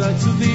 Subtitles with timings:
[0.00, 0.49] sides to the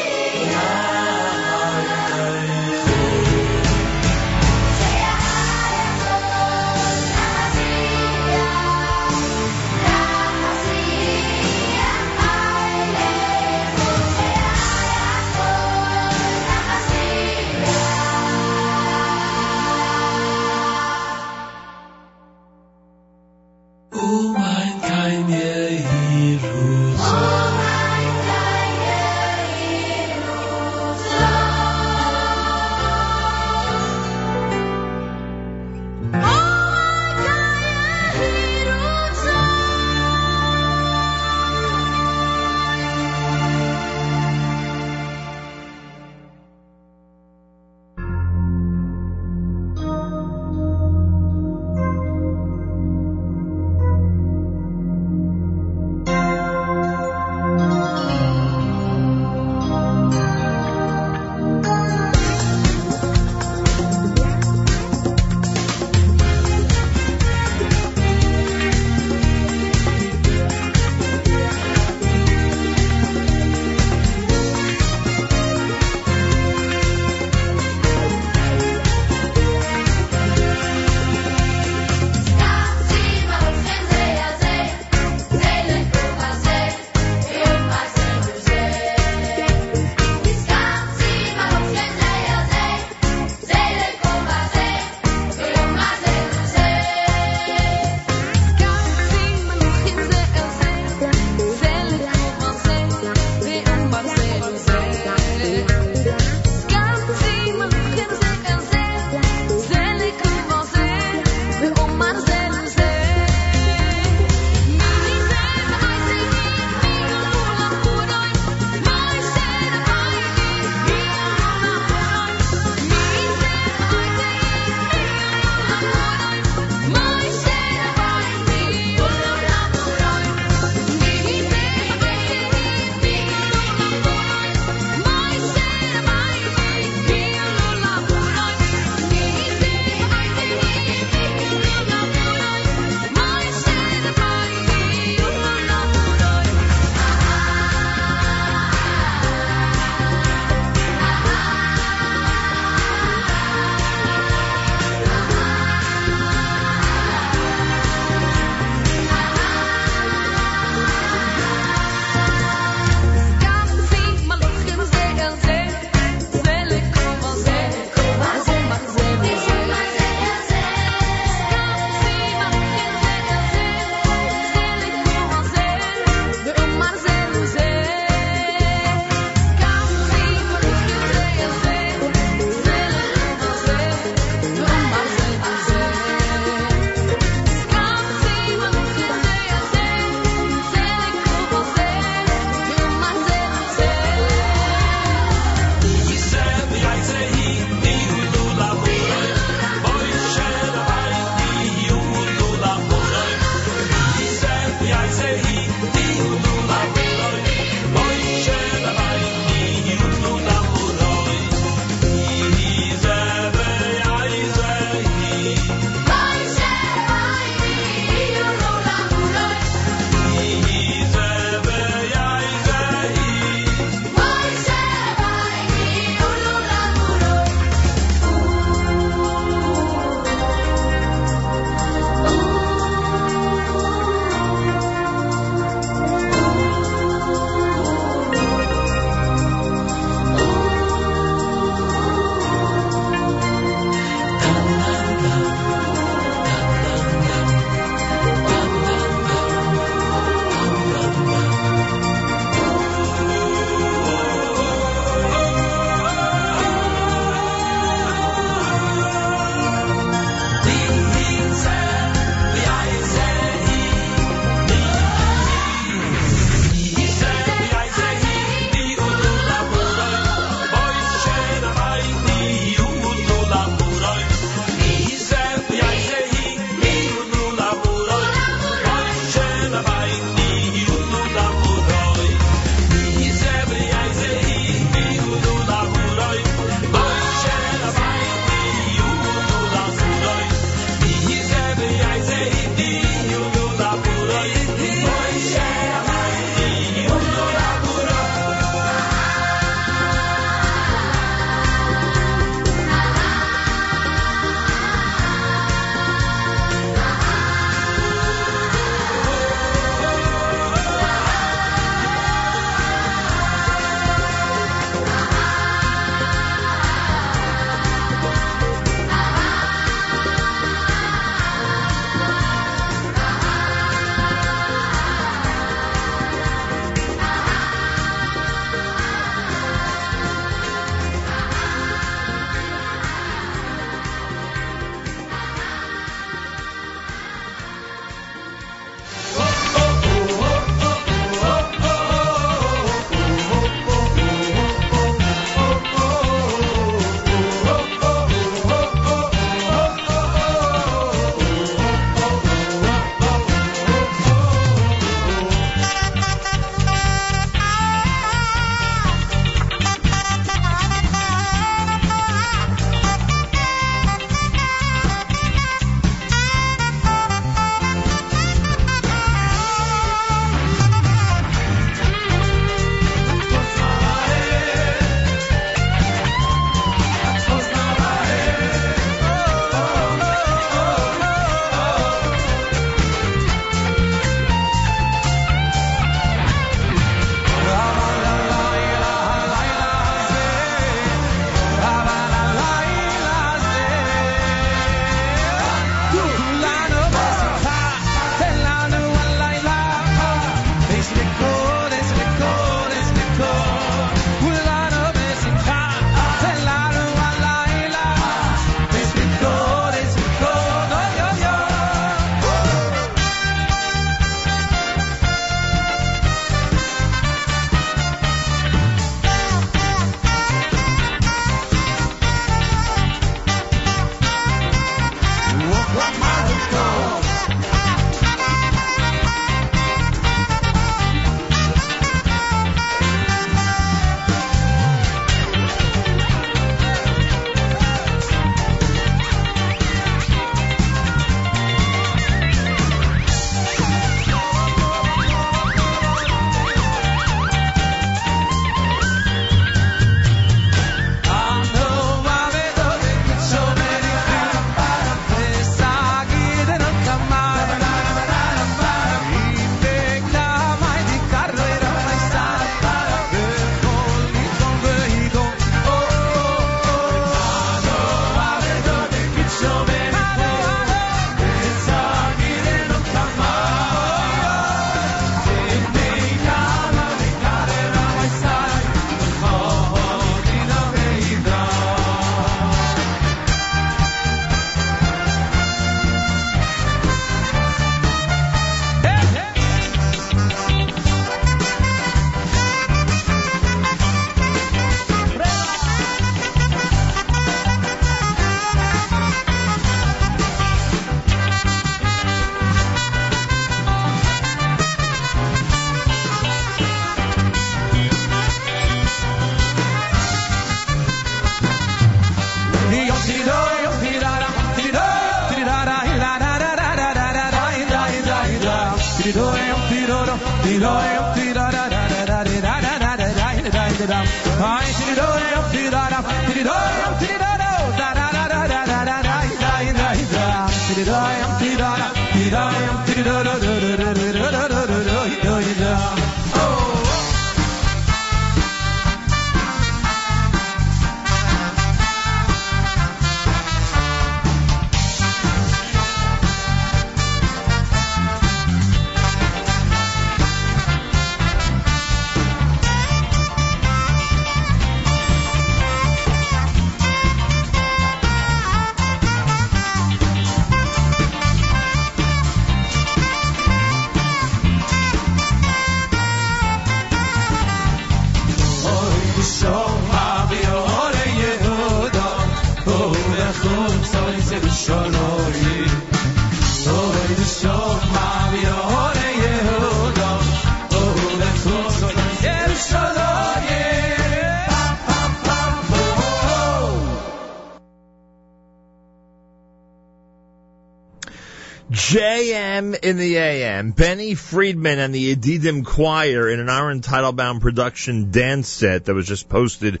[593.02, 593.92] in the AM.
[593.92, 599.26] Benny Friedman and the Yedidim Choir in an Aaron Teitelbaum production dance set that was
[599.26, 600.00] just posted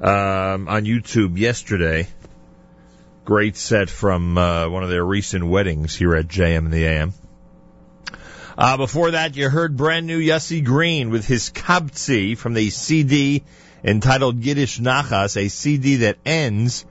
[0.00, 2.08] um, on YouTube yesterday.
[3.24, 7.14] Great set from uh, one of their recent weddings here at JM in the AM.
[8.58, 13.42] Uh, before that, you heard brand new Yossi Green with his Kabtzi from the CD
[13.82, 16.84] entitled Yiddish Nachas, a CD that ends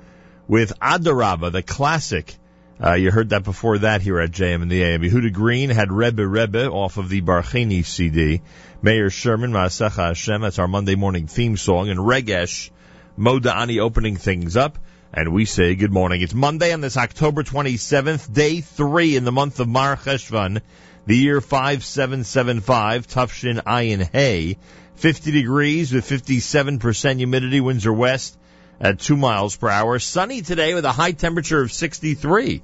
[0.48, 2.36] with Adaraba, the classic.
[2.82, 5.02] Uh, you heard that before that here at JM in the AM.
[5.02, 8.42] Yehuda Green had Rebbe Rebbe off of the Barchini CD.
[8.82, 11.90] Meir Sherman, Maasecha Hashem, that's our Monday morning theme song.
[11.90, 12.70] And Regesh,
[13.18, 14.78] Moda'ani opening things up.
[15.14, 16.22] And we say good morning.
[16.22, 20.62] It's Monday on this October 27th, day three in the month of Mar Cheshvan,
[21.06, 24.58] the year 5775, Tufshin Ayin Hay.
[24.96, 28.38] 50 degrees with 57% humidity, winds are west
[28.80, 30.00] at 2 miles per hour.
[30.00, 32.62] Sunny today with a high temperature of 63.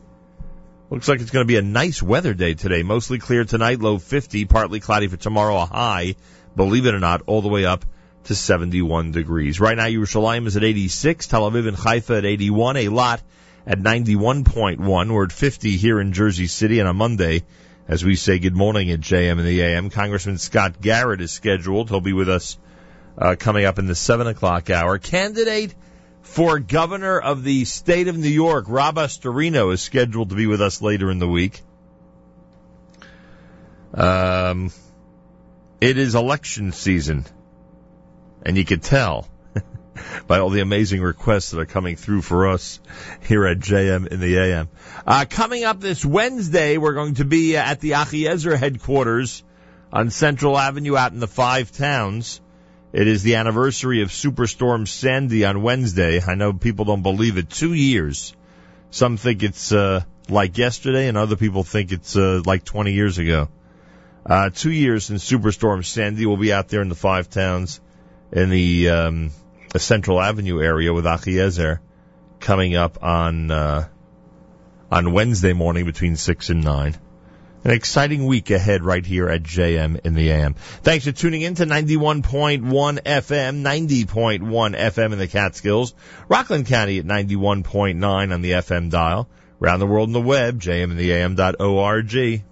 [0.90, 2.84] Looks like it's going to be a nice weather day today.
[2.84, 6.16] Mostly clear tonight, low 50, partly cloudy for tomorrow, a high,
[6.56, 7.86] believe it or not, all the way up
[8.26, 9.60] to 71 degrees.
[9.60, 13.22] Right now, Yerushalayim is at 86, Tel Aviv and Haifa at 81, Eilat
[13.66, 15.12] at 91.1.
[15.12, 17.44] We're at 50 here in Jersey City And on a Monday
[17.88, 19.90] as we say good morning at JM in the AM.
[19.90, 21.90] Congressman Scott Garrett is scheduled.
[21.90, 22.58] He'll be with us
[23.18, 24.98] uh, coming up in the 7 o'clock hour.
[24.98, 25.74] Candidate
[26.26, 30.60] for governor of the state of New York, Rob Astorino, is scheduled to be with
[30.60, 31.62] us later in the week.
[33.94, 34.72] Um,
[35.80, 37.26] it is election season,
[38.44, 39.30] and you can tell
[40.28, 42.82] by all the amazing requests that are coming through for us
[43.22, 44.68] here at JM in the AM.
[45.08, 49.44] Uh, coming up this Wednesday, we're going to be at the Achiezer headquarters
[49.94, 52.42] on Central Avenue out in the Five Towns.
[52.96, 56.22] It is the anniversary of Superstorm Sandy on Wednesday.
[56.26, 57.50] I know people don't believe it.
[57.50, 58.34] Two years.
[58.90, 63.18] Some think it's uh, like yesterday, and other people think it's uh, like 20 years
[63.18, 63.50] ago.
[64.26, 66.26] Uh, two years since Superstorm Sandy.
[66.26, 67.82] We'll be out there in the Five Towns
[68.32, 69.32] in the, um,
[69.76, 71.80] Central Avenue area with Achiezer
[72.40, 73.90] coming up on uh,
[74.90, 76.96] on Wednesday morning between six and nine.
[77.66, 80.54] An exciting week ahead right here at JM in the AM.
[80.54, 85.96] Thanks for tuning in to 91.1 FM, 90.1 FM in the Catskills,
[86.30, 89.28] Rockland County at 91.9 on the FM dial,
[89.60, 92.44] around the world on the web, jmintheam.org.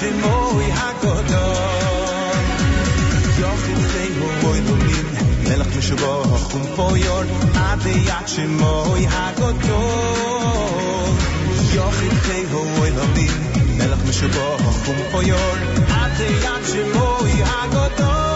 [0.00, 2.44] שמוי הקודון
[3.38, 5.04] יופי ציימו בוי דומים
[5.42, 7.22] מלך משובח ומפויור
[7.54, 10.36] עד יד שמוי הקודון
[11.74, 13.32] יופי ציימו בוי דומים
[13.76, 15.54] מלך משובח ומפויור
[15.88, 18.35] עד יד שמוי הקודון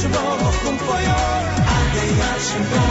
[0.00, 1.44] Yaşım o, kum koyar.
[1.66, 2.89] Hadi yaşım o.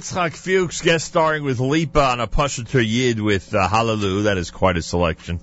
[0.00, 0.30] fun.
[0.30, 4.22] Yitzchak Fuchs guest starring with Lipa on a Pashatur Yid with uh, Hallelujah.
[4.24, 5.40] That is quite a selection,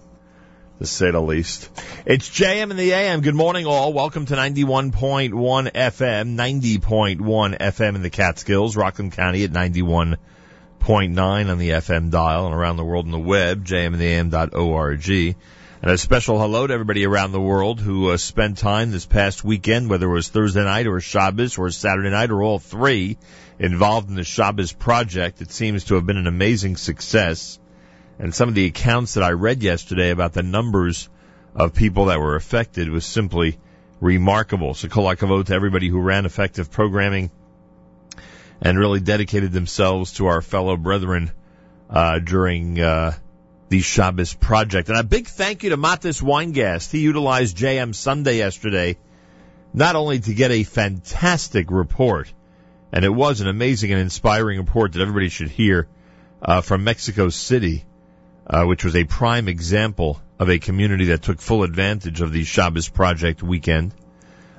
[0.80, 1.70] to say the least.
[2.06, 3.22] It's JM in the AM.
[3.22, 3.94] Good morning, all.
[3.94, 5.32] Welcome to 91.1
[5.72, 10.18] FM, 90.1 FM in the Catskills, Rockland County at 91.9
[11.50, 15.36] on the FM dial and around the world on the web, jmintheam.org.
[15.82, 19.46] And a special hello to everybody around the world who uh, spent time this past
[19.46, 23.18] weekend, whether it was Thursday night or Shabbos or Saturday night or all three,
[23.60, 25.42] involved in the Shabbos project.
[25.42, 27.60] It seems to have been an amazing success.
[28.18, 31.10] And some of the accounts that I read yesterday about the numbers
[31.56, 33.58] of people that were affected was simply
[34.00, 34.74] remarkable.
[34.74, 37.32] So kol hakavod to everybody who ran effective programming
[38.62, 41.32] and really dedicated themselves to our fellow brethren
[41.90, 43.14] uh, during uh,
[43.70, 44.90] the Shabbos project.
[44.90, 46.92] And a big thank you to Matis Weingast.
[46.92, 48.98] He utilized JM Sunday yesterday
[49.74, 52.32] not only to get a fantastic report,
[52.92, 55.88] and it was an amazing and inspiring report that everybody should hear
[56.42, 57.86] uh, from Mexico City,
[58.48, 62.44] uh, which was a prime example of a community that took full advantage of the
[62.44, 63.94] Shabbos Project weekend.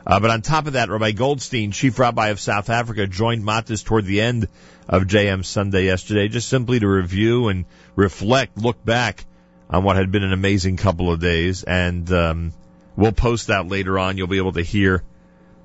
[0.07, 3.85] Uh, but on top of that, Rabbi Goldstein, Chief Rabbi of South Africa, joined Matis
[3.85, 4.49] toward the end
[4.89, 7.65] of JM Sunday yesterday, just simply to review and
[7.97, 9.25] reflect, look back
[9.69, 11.63] on what had been an amazing couple of days.
[11.63, 12.53] And um,
[12.97, 14.17] we'll post that later on.
[14.17, 15.03] You'll be able to hear.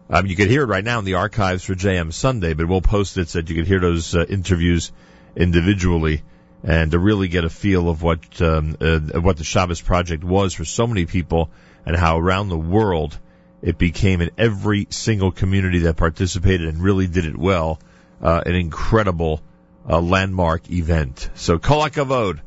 [0.10, 2.82] Um, you could hear it right now in the archives for JM Sunday, but we'll
[2.82, 4.92] post it so that you can hear those uh, interviews
[5.36, 6.22] individually
[6.64, 10.54] and to really get a feel of what um, uh, what the Shabbos Project was
[10.54, 11.50] for so many people
[11.86, 13.18] and how around the world
[13.62, 17.80] it became in every single community that participated and really did it well
[18.22, 19.42] uh, an incredible
[19.88, 21.30] uh, landmark event.
[21.36, 22.40] So kol hakavod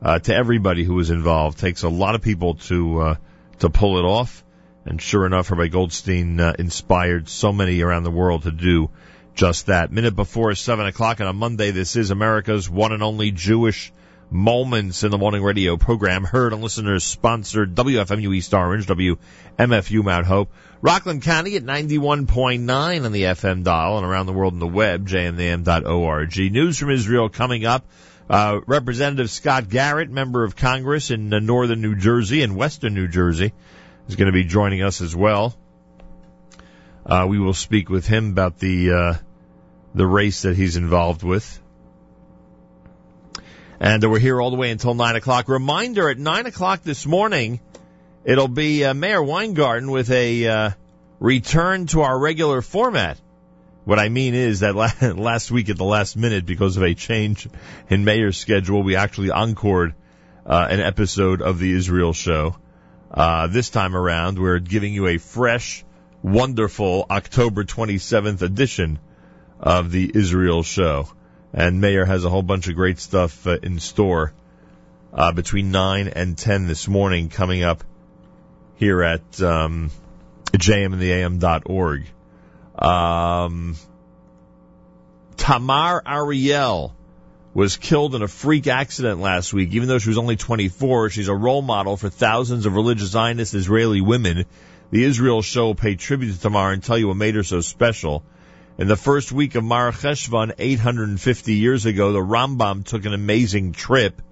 [0.00, 1.58] uh, to everybody who was involved.
[1.58, 3.14] Takes a lot of people to uh,
[3.60, 4.44] to pull it off,
[4.84, 8.90] and sure enough, Rabbi Goldstein uh, inspired so many around the world to do
[9.34, 9.92] just that.
[9.92, 13.92] Minute before seven o'clock on a Monday, this is America's one and only Jewish
[14.32, 20.24] Moments in the Morning Radio program, heard on listeners sponsored WFMU East Orange, WMFU Mount
[20.24, 24.66] Hope, Rockland County at 91.9 on the FM dial and around the world on the
[24.66, 26.50] web, jmam.org.
[26.50, 27.84] News from Israel coming up.
[28.30, 33.08] Uh, Representative Scott Garrett, member of Congress in uh, northern New Jersey and western New
[33.08, 33.52] Jersey,
[34.08, 35.54] is going to be joining us as well.
[37.04, 39.14] Uh, we will speak with him about the uh,
[39.94, 41.60] the race that he's involved with.
[43.80, 45.48] And we're here all the way until 9 o'clock.
[45.48, 47.58] Reminder at 9 o'clock this morning,
[48.24, 50.70] it'll be uh, Meir Weingarten with a uh,
[51.18, 53.18] return to our regular format.
[53.84, 54.76] What I mean is that
[55.16, 57.48] last week at the last minute, because of a change
[57.90, 59.94] in Mayor's schedule, we actually encored
[60.46, 62.56] uh, an episode of the Israel show.
[63.12, 65.84] Uh, this time around, we're giving you a fresh,
[66.22, 68.98] wonderful October 27th edition
[69.60, 71.08] of the Israel show.
[71.52, 74.32] And Meir has a whole bunch of great stuff uh, in store
[75.12, 77.84] uh, between 9 and 10 this morning coming up
[78.76, 79.90] here at um,
[80.52, 82.06] jmintheam.org.
[82.78, 83.76] Um,
[85.36, 86.96] Tamar Ariel
[87.54, 89.72] was killed in a freak accident last week.
[89.72, 93.54] Even though she was only 24, she's a role model for thousands of religious Zionist
[93.54, 94.44] Israeli women.
[94.90, 97.60] The Israel show will pay tribute to Tamar and tell you what made her so
[97.60, 98.22] special.
[98.78, 103.72] In the first week of Mar Cheshvan, 850 years ago, the Rambam took an amazing
[103.72, 104.22] trip.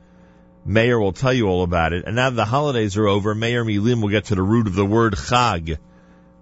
[0.65, 2.05] Meir will tell you all about it.
[2.07, 4.75] And now that the holidays are over, Meir Milim will get to the root of
[4.75, 5.77] the word Chag.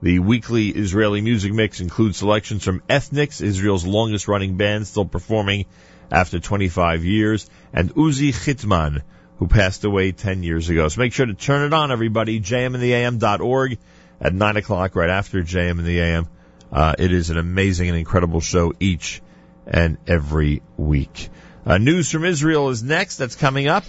[0.01, 5.67] The weekly Israeli music mix includes selections from Ethnix, Israel's longest running band still performing
[6.11, 9.03] after 25 years, and Uzi Chitman,
[9.39, 10.89] who passed away 10 years ago.
[10.89, 12.41] So make sure to turn it on, everybody.
[12.41, 13.79] jmintheam.org
[14.21, 16.29] at 9 o'clock, right after JM the AM.
[16.73, 19.23] Uh, it is an amazing and incredible show each
[19.67, 21.31] and every week.
[21.65, 23.17] Uh, news from Israel is next.
[23.17, 23.85] That's coming up.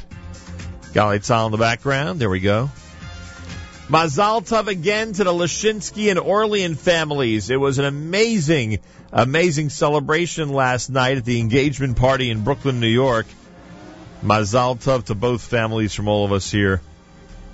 [0.94, 2.20] Galei Tzahal in the background.
[2.20, 2.70] There we go.
[3.90, 7.50] Mazal Tov again to the Lashinsky and Orlean families.
[7.50, 8.82] It was an amazing,
[9.12, 13.26] amazing celebration last night at the engagement party in Brooklyn, New York.
[14.24, 16.82] Mazal Tov to both families from all of us here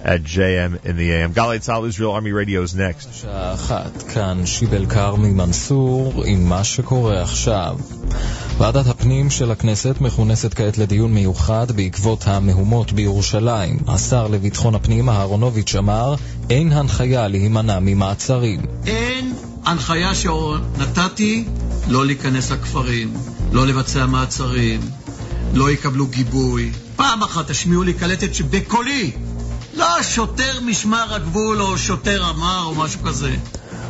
[0.05, 1.33] at JM in the AM.
[1.33, 3.13] Galei Tzal Israel Army Radio is next.
[3.13, 7.77] שעה אחת, כאן שיבל כרמי מנסור עם מה שקורה עכשיו.
[8.57, 13.79] ועדת הפנים של הכנסת מכונסת כעת לדיון מיוחד בעקבות המהומות בירושלים.
[13.87, 16.15] השר לביטחון הפנים אהרונוביץ' אמר,
[16.49, 18.61] אין הנחיה להימנע ממעצרים.
[18.85, 19.33] אין
[19.65, 21.45] הנחיה שנתתי
[21.87, 23.13] לא להיכנס לכפרים,
[23.51, 24.79] לא לבצע מעצרים,
[25.53, 26.71] לא יקבלו גיבוי.
[26.95, 29.11] פעם אחת תשמיעו לי קלטת שבקולי,
[29.75, 33.35] לא שוטר משמר הגבול או שוטר אמר או משהו כזה.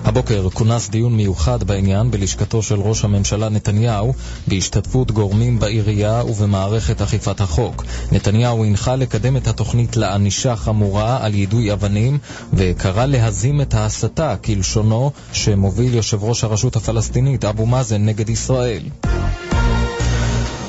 [0.06, 4.14] הבוקר כונס דיון מיוחד בעניין בלשכתו של ראש הממשלה נתניהו
[4.48, 7.84] בהשתתפות גורמים בעירייה ובמערכת אכיפת החוק.
[8.12, 12.18] נתניהו הנחה לקדם את התוכנית לענישה חמורה על יידוי אבנים
[12.54, 18.84] וקרא להזים את ההסתה, כלשונו, שמוביל יושב ראש הרשות הפלסטינית אבו מאזן נגד ישראל.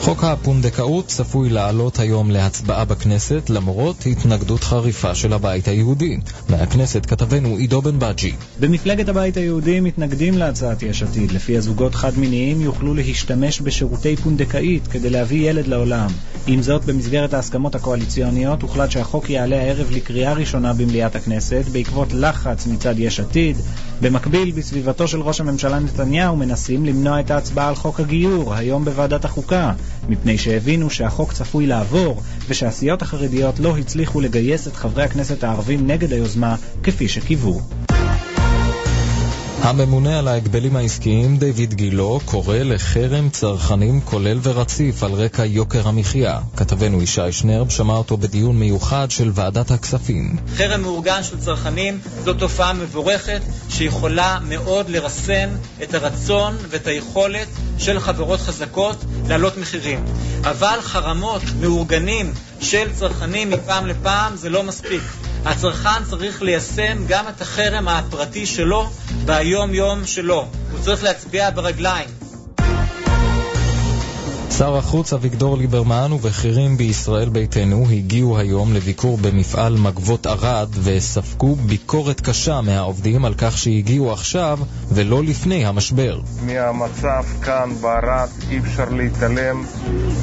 [0.06, 6.16] חוק הפונדקאות צפוי לעלות היום להצבעה בכנסת למרות התנגדות חריפה של הבית היהודי.
[6.48, 8.32] מהכנסת כתבנו עידו בן בג'י.
[8.60, 15.10] במפלגת הבית היהודי מתנגדים להצעת יש עתיד, לפי הזוגות חד-מיניים יוכלו להשתמש בשירותי פונדקאית כדי
[15.10, 16.10] להביא ילד לעולם.
[16.46, 22.66] עם זאת, במסגרת ההסכמות הקואליציוניות הוחלט שהחוק יעלה הערב לקריאה ראשונה במליאת הכנסת בעקבות לחץ
[22.66, 23.56] מצד יש עתיד.
[24.00, 29.24] במקביל, בסביבתו של ראש הממשלה נתניהו מנסים למנוע את ההצבעה על חוק הגיור, היום בוועדת
[29.24, 29.72] החוקה,
[30.08, 36.12] מפני שהבינו שהחוק צפוי לעבור, ושהסיעות החרדיות לא הצליחו לגייס את חברי הכנסת הערבים נגד
[36.12, 37.60] היוזמה כפי שקיוו.
[39.62, 46.38] הממונה על ההגבלים העסקיים, דיוויד גילו, קורא לחרם צרכנים כולל ורציף על רקע יוקר המחיה.
[46.56, 50.36] כתבנו ישי שנרב שמע אותו בדיון מיוחד של ועדת הכספים.
[50.56, 55.48] חרם מאורגן של צרכנים זו תופעה מבורכת שיכולה מאוד לרסן
[55.82, 57.48] את הרצון ואת היכולת
[57.78, 60.04] של חברות חזקות להעלות מחירים.
[60.42, 65.02] אבל חרמות מאורגנים של צרכנים מפעם לפעם זה לא מספיק.
[65.44, 68.90] הצרכן צריך ליישם גם את החרם הפרטי שלו
[69.24, 70.48] ביום-יום שלו.
[70.70, 72.25] הוא צריך להצביע ברגליים.
[74.58, 82.20] שר החוץ אביגדור ליברמן ובכירים בישראל ביתנו הגיעו היום לביקור במפעל מגבות ערד וספגו ביקורת
[82.20, 86.20] קשה מהעובדים על כך שהגיעו עכשיו ולא לפני המשבר.
[86.42, 89.64] מהמצב כאן בערד אי אפשר להתעלם.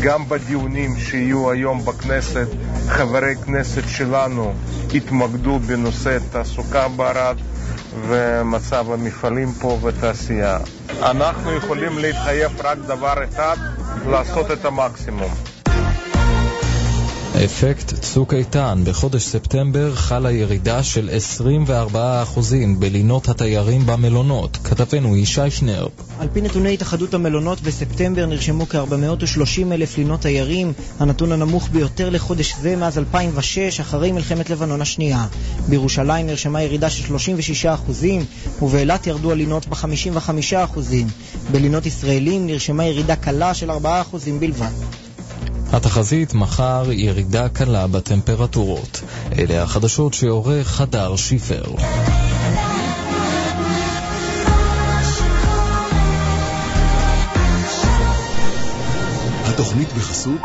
[0.01, 2.47] גם בדיונים שיהיו היום בכנסת,
[2.87, 4.53] חברי כנסת שלנו
[4.93, 7.37] יתמקדו בנושא תעסוקה בערד
[8.07, 10.57] ומצב המפעלים פה ותעשייה.
[11.01, 13.57] אנחנו יכולים להתחייב רק דבר אחד,
[14.05, 15.52] לעשות את המקסימום.
[17.35, 21.09] אפקט צוק איתן, בחודש ספטמבר חלה ירידה של
[21.95, 21.99] 24%
[22.79, 24.57] בלינות התיירים במלונות.
[24.63, 25.89] כתבנו ישי שנרב.
[26.19, 32.53] על פי נתוני התאחדות המלונות, בספטמבר נרשמו כ-430 אלף לינות תיירים, הנתון הנמוך ביותר לחודש
[32.61, 35.25] זה מאז 2006, אחרי מלחמת לבנון השנייה.
[35.69, 37.15] בירושלים נרשמה ירידה של
[37.65, 37.67] 36%,
[38.61, 40.79] ובאילת ירדו הלינות ב-55%.
[41.51, 43.73] בלינות ישראלים נרשמה ירידה קלה של 4%
[44.39, 45.02] בלבד.
[45.73, 49.01] התחזית מחר ירידה קלה בטמפרטורות.
[49.39, 51.63] אלה החדשות שעורך הדר שיפר.
[59.45, 60.41] התוכנית בחסות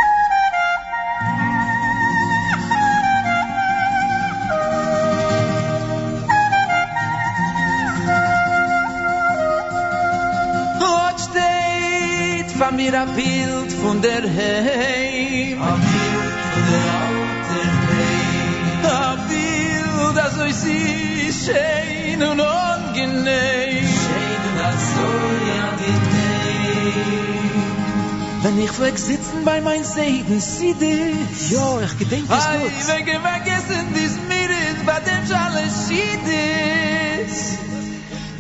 [11.19, 12.51] steht
[13.83, 15.63] von mir der Heim.
[15.63, 18.83] Ein Bild von der alten Heim.
[19.01, 23.87] Ein Bild, das euch sie schön und angenehm.
[24.03, 25.09] Schön und so
[25.69, 26.29] angenehm.
[28.43, 31.51] Wenn ich fleck sitzen bei mein Seiden, sieh dich.
[31.51, 32.97] Ja, ich gedenk es gut.
[32.97, 37.59] wege vergessen dies Miris, bei dem Schale schiedis.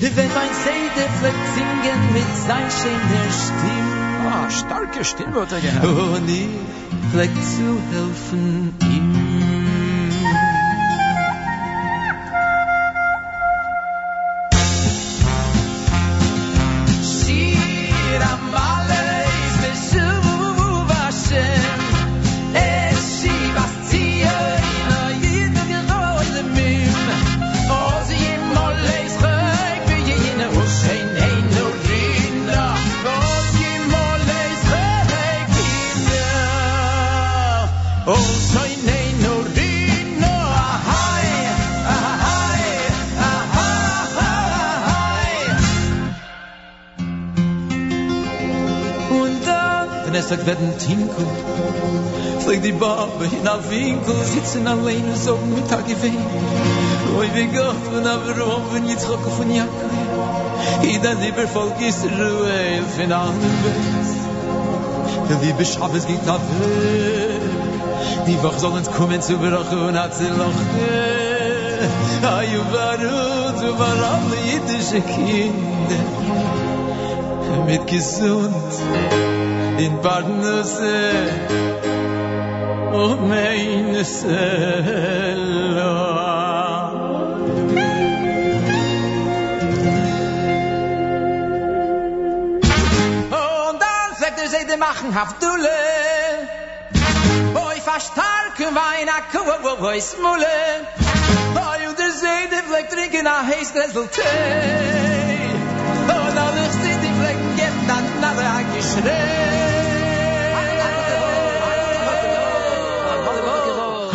[0.01, 3.97] Wenn mein Seide fleck singen mit sein schöner Stimme.
[4.27, 5.87] Ah, starke Stimme hat er gehabt.
[5.87, 6.49] Und ich
[7.55, 9.28] zu helfen ihm.
[50.49, 51.26] werden Tinkel.
[52.40, 56.24] Fleg die Bobbe in a Winkel Sitzen allein und so mit Tag gewehen
[57.18, 59.92] Oi, wie Gott, wenn er a Brom, wenn ich trocken von Jakob
[60.82, 64.09] I da lieber Volk ist Ruhe, ich bin an dem Bett
[65.28, 66.40] Denn wie beschab es geht ab
[68.26, 70.61] Die Woche sollen kommen zu Brochen und hat sie loch.
[72.36, 73.18] A ju baru,
[73.61, 76.05] du war alle jüdische Kinder.
[77.66, 79.38] Mit gesund Mit gesund.
[79.79, 81.29] In Barnese
[93.79, 95.68] dann sagt er, sie machen Hafdule.
[97.55, 100.59] Oi, verstarken Wein, a kuh, wo, wo, wo, smulle.
[101.55, 104.24] Oi, und der See, der fleck trinken a heiß Resultat.
[106.09, 109.38] Und alle sind die Flecken, gibt dann alle a geschrei.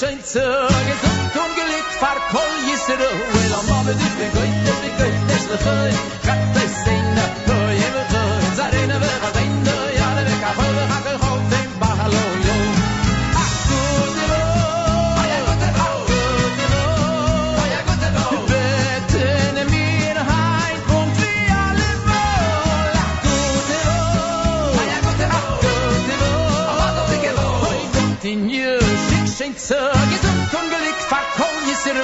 [0.00, 4.48] schön zu gesund und glück far kol jesro weil am abend ich bin gut
[4.86, 5.94] ich bin gut
[6.24, 6.99] kat das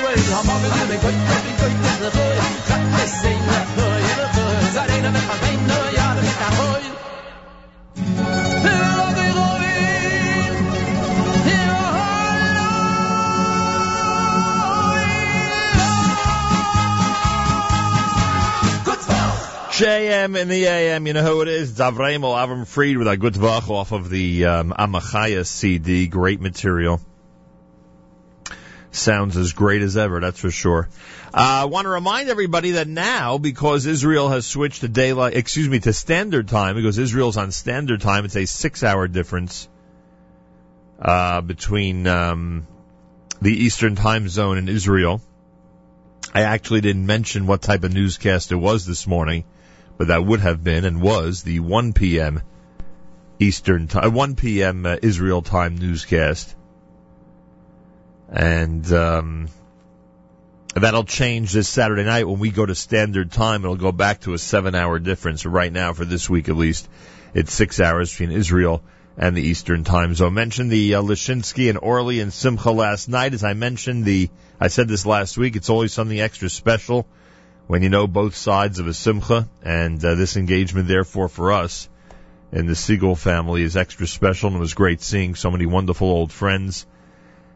[0.06, 0.14] oy
[5.52, 6.84] im do ya le ka khoy
[19.76, 21.72] JM in the AM, you know who it is?
[21.72, 26.06] Davraim Avram Fried with a good vach off of the um, Amachaya CD.
[26.06, 26.98] Great material.
[28.96, 30.88] Sounds as great as ever, that's for sure.
[31.34, 35.68] Uh, I want to remind everybody that now, because Israel has switched to daylight, excuse
[35.68, 39.68] me, to standard time, because Israel's on standard time, it's a six hour difference
[40.98, 42.66] uh, between um,
[43.42, 45.20] the Eastern Time Zone and Israel.
[46.32, 49.44] I actually didn't mention what type of newscast it was this morning,
[49.98, 52.42] but that would have been and was the 1 p.m.
[53.38, 54.86] Eastern time, 1 p.m.
[54.86, 56.54] Uh, Israel time newscast.
[58.28, 59.48] And um,
[60.74, 63.64] that'll change this Saturday night when we go to standard time.
[63.64, 65.46] It'll go back to a seven-hour difference.
[65.46, 66.88] Right now, for this week at least,
[67.34, 68.82] it's six hours between Israel
[69.16, 70.34] and the Eastern Time Zone.
[70.34, 73.34] Mentioned the uh, Lashinsky and Orly and Simcha last night.
[73.34, 74.28] As I mentioned, the
[74.60, 75.56] I said this last week.
[75.56, 77.06] It's always something extra special
[77.66, 81.88] when you know both sides of a Simcha, and uh, this engagement, therefore, for us
[82.52, 84.48] and the Segal family is extra special.
[84.48, 86.86] And it was great seeing so many wonderful old friends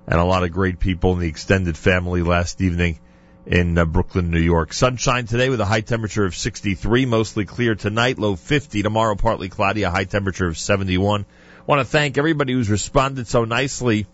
[0.07, 2.99] and a lot of great people in the extended family last evening
[3.47, 4.73] in uh, Brooklyn, New York.
[4.73, 8.83] Sunshine today with a high temperature of 63, mostly clear tonight, low 50.
[8.83, 11.25] Tomorrow, partly cloudy, a high temperature of 71
[11.71, 14.05] want to thank everybody who's responded so nicely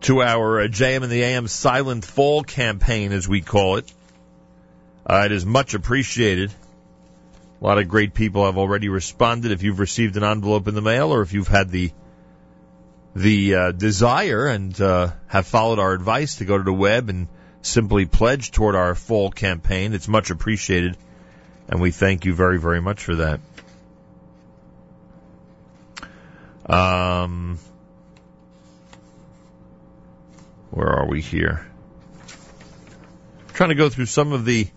[0.00, 3.92] to our uh, JM in the AM Silent Fall campaign, as we call it.
[5.04, 6.52] Uh, it is much appreciated.
[7.60, 9.50] A lot of great people have already responded.
[9.50, 11.90] If you've received an envelope in the mail, or if you've had the
[13.14, 17.28] the uh, desire and uh, have followed our advice to go to the web and
[17.62, 20.96] simply pledge toward our fall campaign, it's much appreciated,
[21.68, 23.40] and we thank you very, very much for that.
[26.66, 27.58] Um,
[30.70, 31.66] where are we here?
[33.48, 34.68] I'm trying to go through some of the.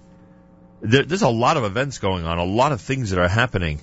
[0.80, 3.82] There, there's a lot of events going on, a lot of things that are happening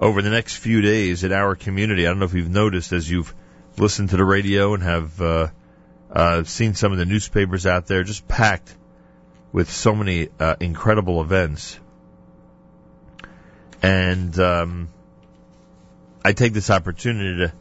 [0.00, 2.06] over the next few days in our community.
[2.06, 3.34] I don't know if you've noticed as you've
[3.76, 5.48] listened to the radio and have uh,
[6.10, 8.74] uh, seen some of the newspapers out there, just packed
[9.52, 11.78] with so many uh, incredible events.
[13.82, 14.88] And um,
[16.24, 17.52] I take this opportunity to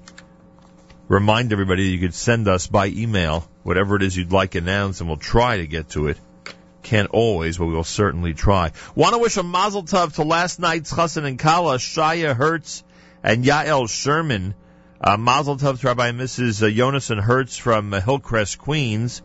[1.07, 5.01] remind everybody that you could send us by email whatever it is you'd like announced,
[5.01, 6.17] and we'll try to get to it.
[6.81, 8.71] Can't always, but we will certainly try.
[8.95, 12.83] Want to wish a mazel tov to last night's Chassan and Kala, Shaya Hertz
[13.23, 14.55] and Yael Sherman.
[15.01, 16.63] Uh, mazel tov to Rabbi and Mrs.
[16.63, 19.21] Uh, Jonas and Hertz from uh, Hillcrest, Queens,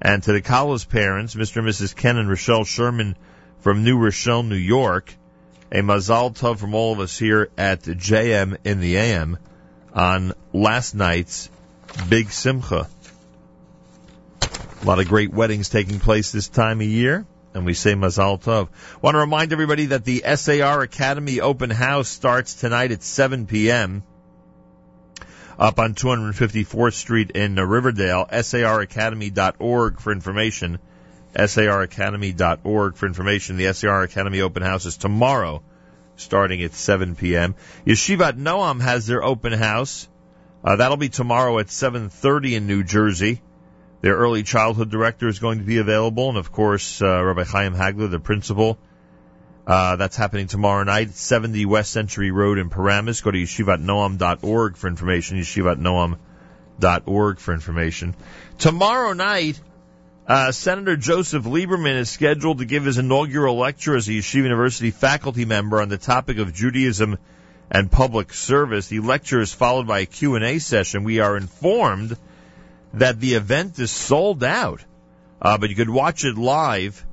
[0.00, 1.58] and to the Kala's parents, Mr.
[1.58, 1.94] and Mrs.
[1.94, 3.16] Ken and Rochelle Sherman
[3.60, 5.14] from New Rochelle, New York.
[5.72, 9.38] A mazal tov from all of us here at JM in the AM
[9.92, 11.48] on last night's
[12.08, 12.88] Big Simcha.
[14.84, 18.38] A lot of great weddings taking place this time of year, and we say Mazal
[18.38, 18.68] Tov.
[19.00, 24.02] Want to remind everybody that the SAR Academy Open House starts tonight at 7 p.m.
[25.58, 28.26] up on 254th Street in Riverdale.
[28.30, 30.78] SARacademy.org for information.
[31.34, 33.56] SARacademy.org for information.
[33.56, 35.62] The SAR Academy Open House is tomorrow,
[36.16, 37.54] starting at 7 p.m.
[37.86, 40.06] Yeshivat Noam has their open house.
[40.62, 43.40] Uh, that'll be tomorrow at 7.30 in New Jersey.
[44.04, 47.74] Their early childhood director is going to be available, and of course, uh, Rabbi Chaim
[47.74, 48.76] Hagler, the principal.
[49.66, 53.22] Uh, that's happening tomorrow night, 70 West Century Road in Paramus.
[53.22, 58.14] Go to yeshivatnoam.org for information, yeshivatnoam.org for information.
[58.58, 59.58] Tomorrow night,
[60.28, 64.90] uh, Senator Joseph Lieberman is scheduled to give his inaugural lecture as a Yeshiva University
[64.90, 67.16] faculty member on the topic of Judaism
[67.70, 68.88] and public service.
[68.88, 71.04] The lecture is followed by a Q&A session.
[71.04, 72.18] We are informed
[72.94, 74.84] that the event is sold out,
[75.42, 77.04] uh, but you could watch it live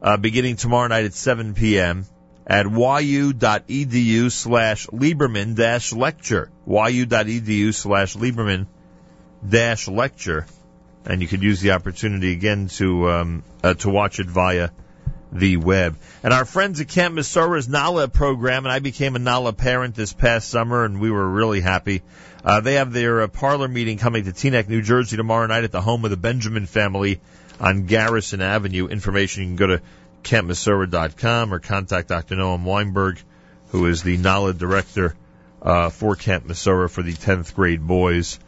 [0.00, 2.06] uh, beginning tomorrow night at 7 p.m.
[2.46, 6.50] at yu.edu slash Lieberman dash lecture.
[6.66, 8.66] yu.edu slash Lieberman
[9.46, 10.46] dash lecture.
[11.04, 14.70] And you could use the opportunity again to um, uh, to watch it via
[15.32, 15.96] the web.
[16.22, 20.12] And our friends at Camp Mesora's NALA program, and I became a NALA parent this
[20.12, 22.02] past summer, and we were really happy.
[22.44, 25.72] Uh, they have their uh, parlor meeting coming to Teaneck, New Jersey tomorrow night at
[25.72, 27.20] the home of the Benjamin family
[27.60, 28.86] on Garrison Avenue.
[28.86, 29.82] Information you can go to
[30.22, 32.36] campmasora.com or contact Dr.
[32.36, 33.18] Noam Weinberg,
[33.70, 35.16] who is the NALA director
[35.62, 38.38] uh, for Camp Mesora for the 10th grade boys.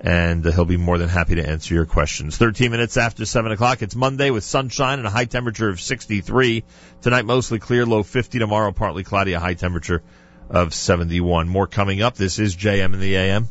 [0.00, 2.36] And uh, he'll be more than happy to answer your questions.
[2.36, 3.80] 13 minutes after 7 o'clock.
[3.80, 6.64] It's Monday with sunshine and a high temperature of 63.
[7.00, 8.38] Tonight mostly clear, low 50.
[8.38, 10.02] Tomorrow partly cloudy, a high temperature
[10.50, 11.48] of 71.
[11.48, 12.16] More coming up.
[12.16, 13.48] This is JM in the AM.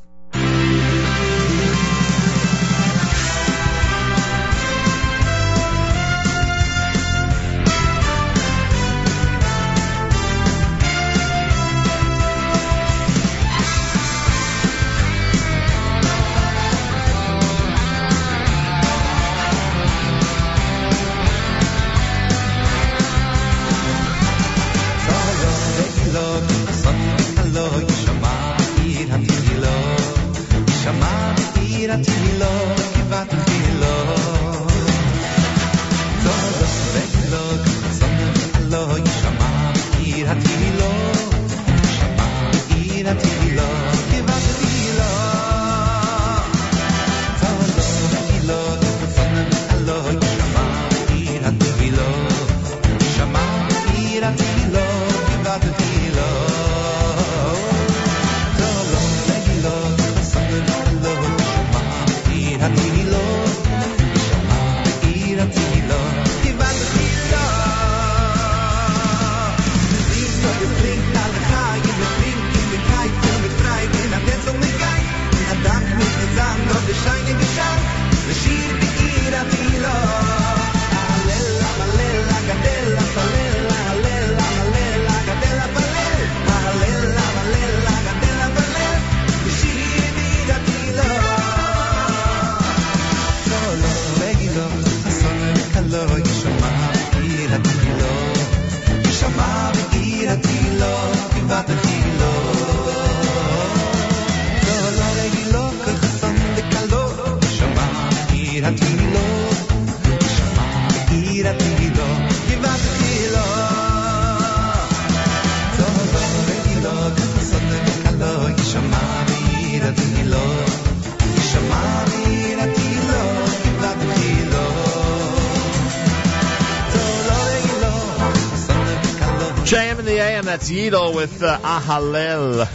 [131.87, 132.65] Uh,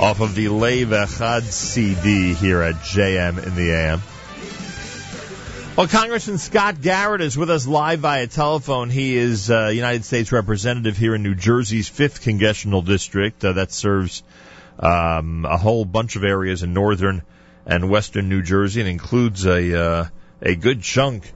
[0.00, 4.00] off of the Lev Echad CD here at JM in the AM.
[5.76, 8.88] Well, Congressman Scott Garrett is with us live via telephone.
[8.88, 13.44] He is uh, United States Representative here in New Jersey's 5th Congressional District.
[13.44, 14.22] Uh, that serves
[14.78, 17.20] um, a whole bunch of areas in northern
[17.66, 20.06] and western New Jersey and includes a, uh,
[20.40, 21.30] a good chunk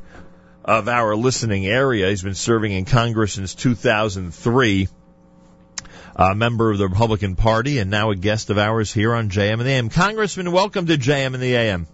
[0.64, 2.08] of our listening area.
[2.08, 4.88] He's been serving in Congress since 2003
[6.16, 9.54] a member of the Republican Party and now a guest of ours here on JM
[9.54, 9.88] in the AM.
[9.88, 11.86] Congressman, welcome to JM in the AM.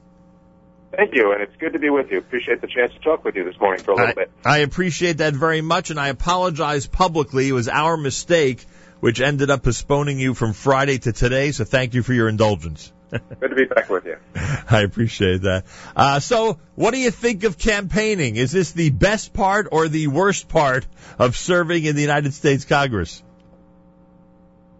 [0.96, 2.18] Thank you, and it's good to be with you.
[2.18, 4.30] Appreciate the chance to talk with you this morning for a little I, bit.
[4.44, 7.48] I appreciate that very much, and I apologize publicly.
[7.48, 8.64] It was our mistake,
[9.00, 12.92] which ended up postponing you from Friday to today, so thank you for your indulgence.
[13.10, 14.16] Good to be back with you.
[14.70, 15.64] I appreciate that.
[15.94, 18.36] Uh, so, what do you think of campaigning?
[18.36, 20.86] Is this the best part or the worst part
[21.18, 23.22] of serving in the United States Congress?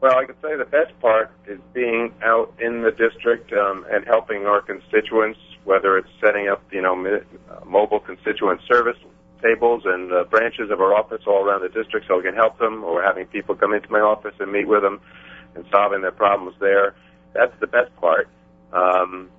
[0.00, 4.04] Well, I could say the best part is being out in the district um, and
[4.04, 8.98] helping our constituents, whether it's setting up, you know, uh, mobile constituent service
[9.42, 12.58] tables and uh, branches of our office all around the district so we can help
[12.58, 15.00] them, or having people come into my office and meet with them
[15.54, 16.94] and solving their problems there.
[17.32, 18.28] That's the best part.
[18.72, 19.30] Um,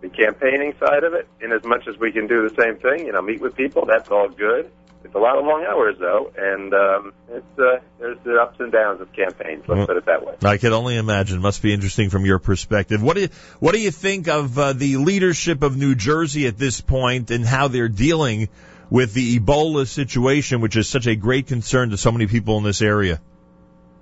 [0.00, 3.06] the campaigning side of it, in as much as we can do the same thing,
[3.06, 4.70] you know, meet with people, that's all good.
[5.02, 8.70] It's a lot of long hours though, and um, it's uh, there's the ups and
[8.70, 9.64] downs of campaigns.
[9.66, 10.34] Let's Well- put it that way.
[10.44, 11.40] I can only imagine.
[11.40, 13.02] Must be interesting from your perspective.
[13.02, 13.28] What do you
[13.60, 17.46] What do you think of uh, the leadership of New Jersey at this point and
[17.46, 18.50] how they're dealing
[18.90, 22.64] with the Ebola situation, which is such a great concern to so many people in
[22.64, 23.20] this area?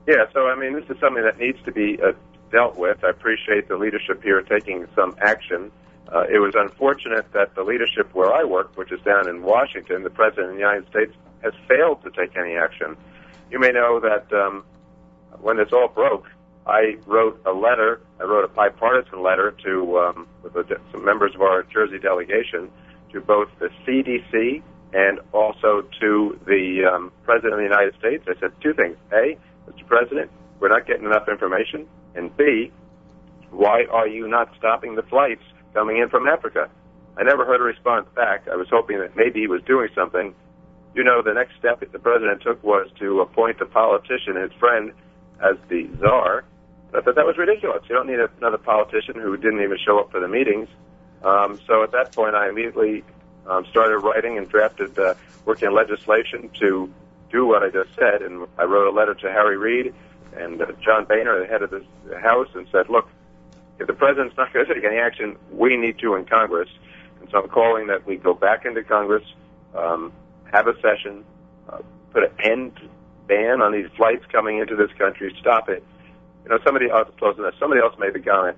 [0.06, 2.12] Yeah, so I mean, this is something that needs to be uh,
[2.50, 3.04] dealt with.
[3.04, 5.70] I appreciate the leadership here taking some action.
[6.12, 10.02] Uh, it was unfortunate that the leadership where I work, which is down in Washington,
[10.04, 11.12] the President of the United States,
[11.42, 12.96] has failed to take any action.
[13.50, 14.64] You may know that um,
[15.40, 16.26] when this all broke,
[16.66, 18.00] I wrote a letter.
[18.20, 20.28] I wrote a bipartisan letter to um,
[20.92, 22.70] some members of our Jersey delegation
[23.12, 24.62] to both the CDC
[24.92, 28.24] and also to the um, President of the United States.
[28.28, 29.36] I said two things: A,
[29.68, 29.86] Mr.
[29.86, 30.30] President,
[30.60, 32.70] we're not getting enough information, and B,
[33.50, 35.42] why are you not stopping the flights
[35.74, 36.68] coming in from Africa?
[37.16, 38.46] I never heard a response back.
[38.48, 40.34] I was hoping that maybe he was doing something.
[40.94, 44.52] You know, the next step that the president took was to appoint a politician, his
[44.52, 44.92] friend,
[45.40, 46.44] as the czar.
[46.94, 47.82] I thought that was ridiculous.
[47.88, 50.68] You don't need another politician who didn't even show up for the meetings.
[51.22, 53.04] Um, so at that point, I immediately
[53.46, 55.14] um, started writing and drafted, uh,
[55.44, 56.92] working on legislation to
[57.30, 58.22] do what I just said.
[58.22, 59.94] And I wrote a letter to Harry Reid
[60.36, 61.84] and uh, John Boehner, the head of the
[62.18, 63.08] House, and said, look,
[63.78, 66.68] if the president's not going to take any action, we need to in Congress.
[67.20, 69.24] And so I'm calling that we go back into Congress,
[69.74, 70.12] um,
[70.52, 71.24] have a session,
[71.68, 71.78] uh,
[72.12, 72.72] put an end
[73.26, 75.84] ban on these flights coming into this country, stop it.
[76.44, 78.56] You know, somebody else, close enough, somebody else made the comment.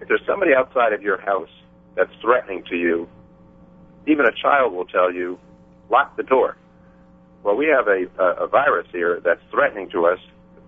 [0.00, 1.48] If there's somebody outside of your house
[1.96, 3.08] that's threatening to you,
[4.06, 5.38] even a child will tell you,
[5.90, 6.56] lock the door.
[7.42, 10.18] Well, we have a, a, a virus here that's threatening to us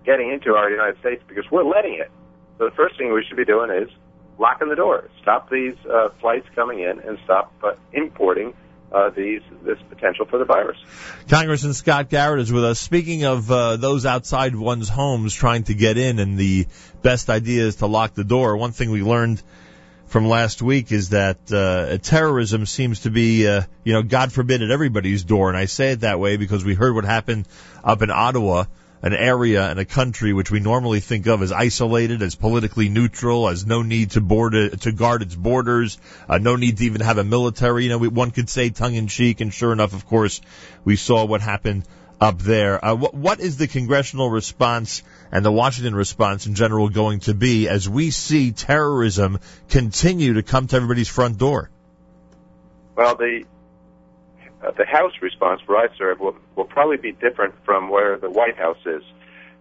[0.05, 2.11] getting into our United States because we're letting it.
[2.59, 3.89] So the first thing we should be doing is
[4.39, 8.55] locking the door, stop these uh, flights coming in, and stop uh, importing
[8.93, 10.79] uh, these this potential for the virus.
[11.29, 12.79] Congressman Scott Garrett is with us.
[12.79, 16.67] Speaking of uh, those outside one's homes trying to get in, and the
[17.03, 18.57] best idea is to lock the door.
[18.57, 19.43] One thing we learned
[20.07, 24.63] from last week is that uh, terrorism seems to be, uh, you know, God forbid,
[24.63, 25.49] at everybody's door.
[25.49, 27.49] And I say it that way because we heard what happened
[27.83, 28.65] up in Ottawa,
[29.03, 33.49] an area and a country which we normally think of as isolated, as politically neutral,
[33.49, 35.99] as no need to board it, to guard its borders,
[36.29, 37.85] uh, no need to even have a military.
[37.85, 40.41] You know, we, one could say tongue in cheek, and sure enough, of course,
[40.85, 41.85] we saw what happened
[42.21, 42.83] up there.
[42.83, 47.35] Uh, what, what is the congressional response and the Washington response in general going to
[47.35, 51.71] be as we see terrorism continue to come to everybody's front door?
[52.95, 53.45] Well, the
[54.65, 58.31] uh, the House response where I serve will, will probably be different from where the
[58.31, 59.03] White House is.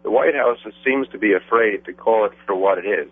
[0.04, 3.12] The White House seems to be afraid to call it for what it is.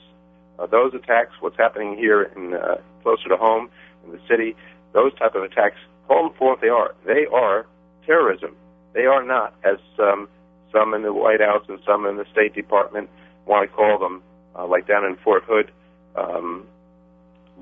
[0.59, 3.69] Uh, those attacks, what's happening here in uh, closer to home
[4.05, 4.55] in the city,
[4.93, 5.77] those type of attacks,
[6.07, 6.93] call them for what they are.
[7.05, 7.65] They are
[8.05, 8.55] terrorism.
[8.93, 10.29] They are not, as um,
[10.71, 13.09] some in the White House and some in the State Department
[13.45, 14.21] want to call them,
[14.55, 15.71] uh, like down in Fort Hood,
[16.15, 16.67] um,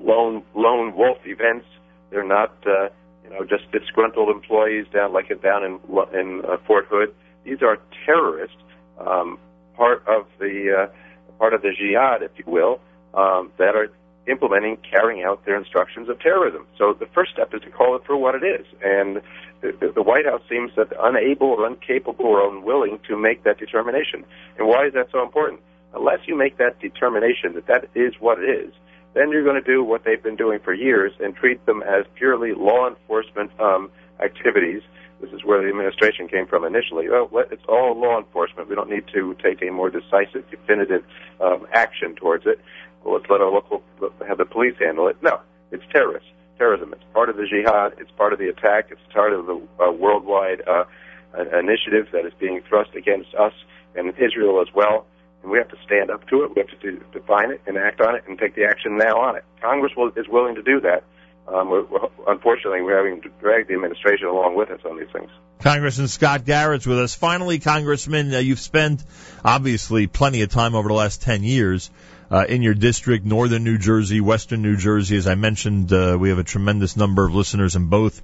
[0.00, 1.66] lone lone wolf events.
[2.10, 2.88] They're not uh,
[3.32, 5.80] know, just disgruntled employees down like down in
[6.12, 7.14] in uh, Fort Hood.
[7.44, 8.56] These are terrorists,
[8.98, 9.38] um,
[9.76, 12.80] part of the uh, part of the jihad, if you will,
[13.14, 13.88] um, that are
[14.28, 16.66] implementing, carrying out their instructions of terrorism.
[16.78, 18.66] So the first step is to call it for what it is.
[18.82, 19.20] And
[19.60, 24.24] the, the White House seems that unable or incapable or unwilling to make that determination.
[24.58, 25.60] And why is that so important?
[25.94, 28.72] Unless you make that determination that that is what it is,
[29.14, 32.04] then you're going to do what they've been doing for years and treat them as
[32.14, 33.90] purely law enforcement um,
[34.20, 34.82] activities.
[35.20, 37.06] This is where the administration came from initially.
[37.08, 38.68] Oh, it's all law enforcement.
[38.68, 41.04] We don't need to take a more decisive, definitive
[41.40, 42.60] um, action towards it.
[43.04, 43.82] Well, let's let our local
[44.26, 45.16] have the police handle it.
[45.22, 45.40] No,
[45.70, 46.28] it's terrorists,
[46.58, 46.92] terrorism.
[46.92, 47.94] It's part of the jihad.
[47.98, 48.88] It's part of the attack.
[48.90, 50.84] It's part of the uh, worldwide uh,
[51.36, 53.52] uh, initiative that is being thrust against us
[53.94, 55.06] and Israel as well.
[55.42, 56.54] And we have to stand up to it.
[56.54, 59.20] We have to do, define it and act on it and take the action now
[59.20, 59.44] on it.
[59.60, 61.04] Congress will, is willing to do that.
[61.48, 65.10] Um, we're, we're, unfortunately, we're having to drag the administration along with us on these
[65.12, 65.30] things.
[65.60, 67.14] Congressman Scott Garrett's with us.
[67.14, 69.02] Finally, Congressman, uh, you've spent
[69.44, 71.90] obviously plenty of time over the last 10 years
[72.30, 75.16] uh, in your district, northern New Jersey, western New Jersey.
[75.16, 78.22] As I mentioned, uh, we have a tremendous number of listeners in both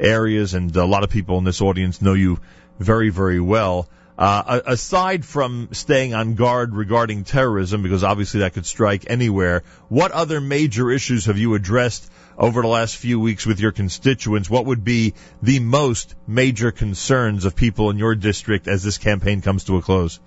[0.00, 2.40] areas, and a lot of people in this audience know you
[2.78, 3.88] very, very well.
[4.16, 10.12] Uh, aside from staying on guard regarding terrorism, because obviously that could strike anywhere, what
[10.12, 12.08] other major issues have you addressed
[12.38, 14.48] over the last few weeks with your constituents?
[14.48, 19.42] What would be the most major concerns of people in your district as this campaign
[19.42, 20.20] comes to a close?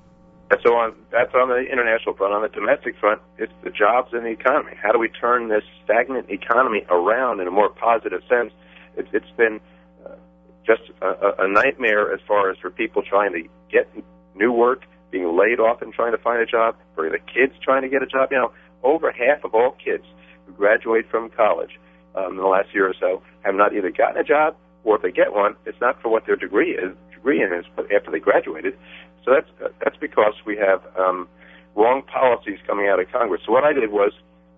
[0.63, 2.33] So on, that's on the international front.
[2.33, 4.73] On the domestic front, it's the jobs and the economy.
[4.81, 8.51] How do we turn this stagnant economy around in a more positive sense?
[8.95, 9.59] It's, it's been
[10.67, 13.89] just a, a nightmare as far as for people trying to get
[14.35, 17.81] new work, being laid off and trying to find a job, for the kids trying
[17.81, 18.29] to get a job.
[18.31, 18.51] You know,
[18.83, 20.03] over half of all kids
[20.45, 21.79] who graduate from college
[22.15, 25.01] um, in the last year or so have not either gotten a job or if
[25.01, 26.95] they get one, it's not for what their degree is.
[27.11, 28.77] Degree in is but after they graduated.
[29.25, 31.27] So that's that's because we have um,
[31.75, 33.41] wrong policies coming out of Congress.
[33.45, 34.13] So what I did was,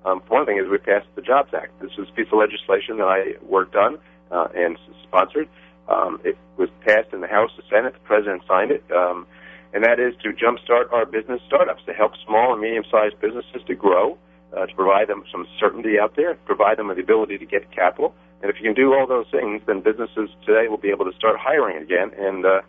[0.06, 1.80] um, one thing is we passed the Jobs Act.
[1.82, 3.98] This was a piece of legislation that I worked on
[4.32, 5.50] uh, and sponsored.
[5.90, 7.94] Um, it was passed in the House, the Senate.
[7.94, 9.26] The President signed it, um,
[9.74, 13.76] and that is to jumpstart our business startups to help small and medium-sized businesses to
[13.76, 14.18] grow,
[14.56, 17.72] uh, to provide them some certainty out there, provide them with the ability to get
[17.72, 18.14] capital.
[18.42, 21.16] And if you can do all those things, then businesses today will be able to
[21.18, 22.62] start hiring again and uh,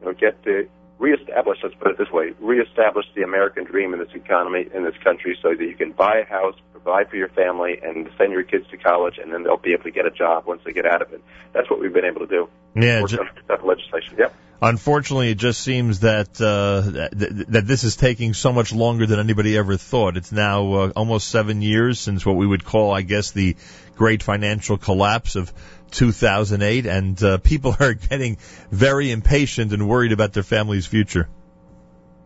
[0.00, 3.98] you know, get the reestablish, let's put it this way, reestablish the American dream in
[3.98, 7.28] this economy, in this country, so that you can buy a house, provide for your
[7.28, 10.10] family, and send your kids to college, and then they'll be able to get a
[10.10, 11.22] job once they get out of it.
[11.52, 12.48] That's what we've been able to do.
[12.74, 13.18] Yeah, ju-
[13.48, 14.16] that legislation.
[14.18, 14.34] Yep.
[14.60, 19.20] Unfortunately, it just seems that uh, that, that this is taking so much longer than
[19.20, 20.16] anybody ever thought.
[20.16, 23.56] It's now uh, almost seven years since what we would call, I guess, the
[23.96, 25.52] great financial collapse of
[25.90, 28.38] 2008, and uh, people are getting
[28.70, 31.28] very impatient and worried about their family's future.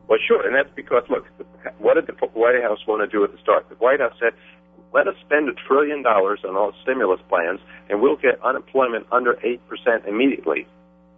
[0.09, 1.27] Well, sure, and that's because look,
[1.79, 3.69] what did the White House want to do at the start?
[3.69, 4.33] The White House said,
[4.93, 9.39] "Let us spend a trillion dollars on all stimulus plans, and we'll get unemployment under
[9.45, 10.67] eight percent immediately."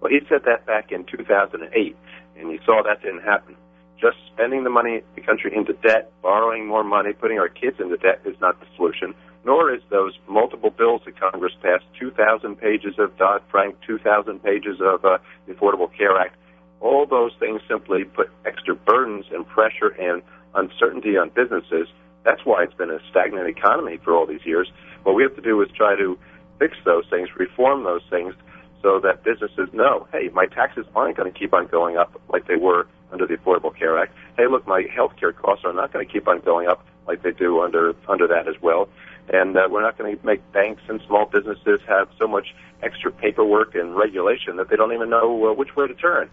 [0.01, 1.97] Well, he said that back in 2008,
[2.37, 3.57] and you saw that didn't happen.
[4.01, 7.97] Just spending the money, the country into debt, borrowing more money, putting our kids into
[7.97, 9.15] debt is not the solution.
[9.45, 15.05] Nor is those multiple bills that Congress passed, 2,000 pages of Dodd-Frank, 2,000 pages of
[15.05, 16.37] uh, the Affordable Care Act.
[16.81, 20.23] All those things simply put extra burdens and pressure and
[20.55, 21.89] uncertainty on businesses.
[22.25, 24.71] That's why it's been a stagnant economy for all these years.
[25.03, 26.19] What we have to do is try to
[26.59, 28.35] fix those things, reform those things,
[28.83, 32.47] so that businesses know, hey, my taxes aren't going to keep on going up like
[32.47, 34.15] they were under the Affordable Care Act.
[34.37, 37.23] Hey, look, my health care costs are not going to keep on going up like
[37.23, 38.89] they do under under that as well.
[39.33, 43.11] And uh, we're not going to make banks and small businesses have so much extra
[43.11, 46.31] paperwork and regulation that they don't even know uh, which way to turn.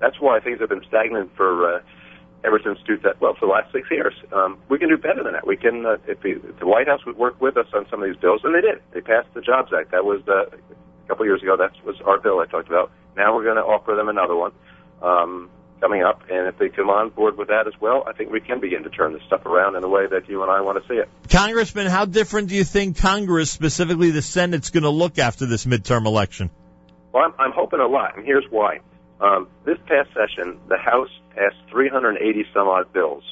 [0.00, 1.80] That's why things have been stagnant for uh,
[2.44, 4.14] ever since two, well for the last six years.
[4.32, 5.46] Um, we can do better than that.
[5.46, 8.02] We can uh, if, the, if the White House would work with us on some
[8.02, 8.82] of these bills, and they did.
[8.92, 9.92] They passed the Jobs Act.
[9.92, 11.56] That was uh, a couple years ago.
[11.56, 12.90] That was our bill I talked about.
[13.16, 14.52] Now we're going to offer them another one
[15.02, 15.50] um,
[15.82, 18.40] coming up, and if they come on board with that as well, I think we
[18.40, 20.80] can begin to turn this stuff around in the way that you and I want
[20.80, 21.08] to see it.
[21.28, 25.66] Congressman, how different do you think Congress, specifically the Senate's going to look after this
[25.66, 26.50] midterm election?
[27.12, 28.78] Well, I'm, I'm hoping a lot, and here's why.
[29.20, 33.24] Um, this past session, the House passed 380 some odd bills.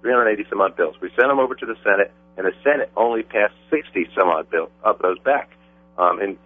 [0.00, 0.96] 380 some odd bills.
[1.02, 4.48] We sent them over to the Senate, and the Senate only passed 60 some odd
[4.48, 5.50] bill, of those back
[5.98, 6.38] um, and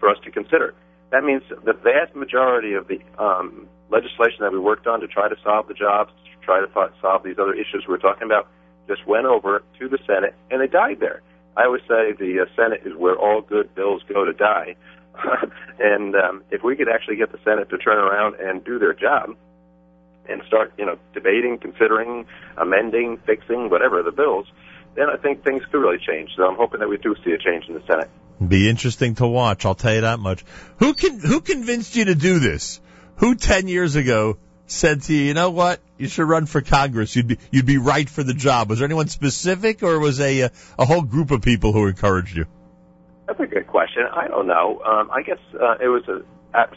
[0.00, 0.74] for us to consider.
[1.10, 5.28] That means the vast majority of the um, legislation that we worked on to try
[5.28, 8.48] to solve the jobs, to try to fo- solve these other issues we're talking about,
[8.88, 11.22] just went over to the Senate, and they died there.
[11.56, 14.76] I always say the uh, Senate is where all good bills go to die.
[15.78, 18.92] and um, if we could actually get the Senate to turn around and do their
[18.92, 19.36] job
[20.28, 24.46] and start, you know, debating, considering, amending, fixing, whatever the bills,
[24.96, 26.30] then I think things could really change.
[26.36, 28.10] So I'm hoping that we do see a change in the Senate.
[28.46, 29.64] Be interesting to watch.
[29.64, 30.44] I'll tell you that much.
[30.78, 32.80] Who can who convinced you to do this?
[33.16, 37.14] Who ten years ago said to you, you know what, you should run for Congress.
[37.14, 38.70] You'd be you'd be right for the job.
[38.70, 42.36] Was there anyone specific, or was a a, a whole group of people who encouraged
[42.36, 42.46] you?
[43.26, 44.02] That's a good question.
[44.12, 44.82] I don't know.
[44.84, 46.22] Um, I guess uh, it was a,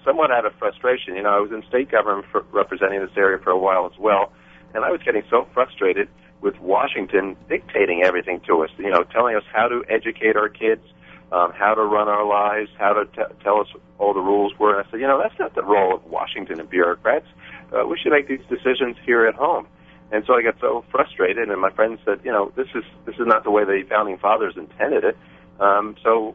[0.05, 1.15] somewhat out of frustration.
[1.15, 3.97] You know, I was in state government for representing this area for a while as
[3.99, 4.31] well,
[4.73, 6.07] and I was getting so frustrated
[6.41, 8.69] with Washington dictating everything to us.
[8.77, 10.83] You know, telling us how to educate our kids,
[11.31, 13.67] um, how to run our lives, how to t- tell us
[13.99, 14.77] all the rules were.
[14.77, 17.27] And I said, you know, that's not the role of Washington and bureaucrats.
[17.73, 19.67] Uh, we should make these decisions here at home.
[20.11, 23.15] And so I got so frustrated, and my friends said, you know, this is this
[23.15, 25.17] is not the way the founding fathers intended it.
[25.59, 26.33] Um, so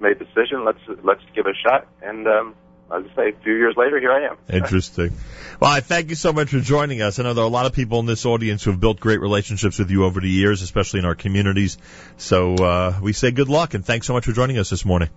[0.00, 0.64] made the decision.
[0.64, 1.88] Let's let's give it a shot.
[2.00, 2.54] And um,
[2.90, 4.36] I'll just say, a few years later, here I am.
[4.48, 5.12] Interesting.
[5.60, 7.18] Well, I thank you so much for joining us.
[7.18, 9.20] I know there are a lot of people in this audience who have built great
[9.20, 11.76] relationships with you over the years, especially in our communities.
[12.16, 15.10] So uh, we say good luck and thanks so much for joining us this morning.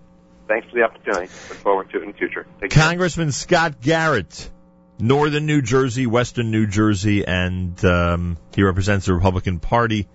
[0.47, 1.31] Thanks for the opportunity.
[1.49, 2.45] Look forward to it in the future.
[2.59, 2.83] Take care.
[2.83, 4.49] Congressman Scott Garrett,
[4.99, 10.09] Northern New Jersey, Western New Jersey, and um, he represents the Republican Party,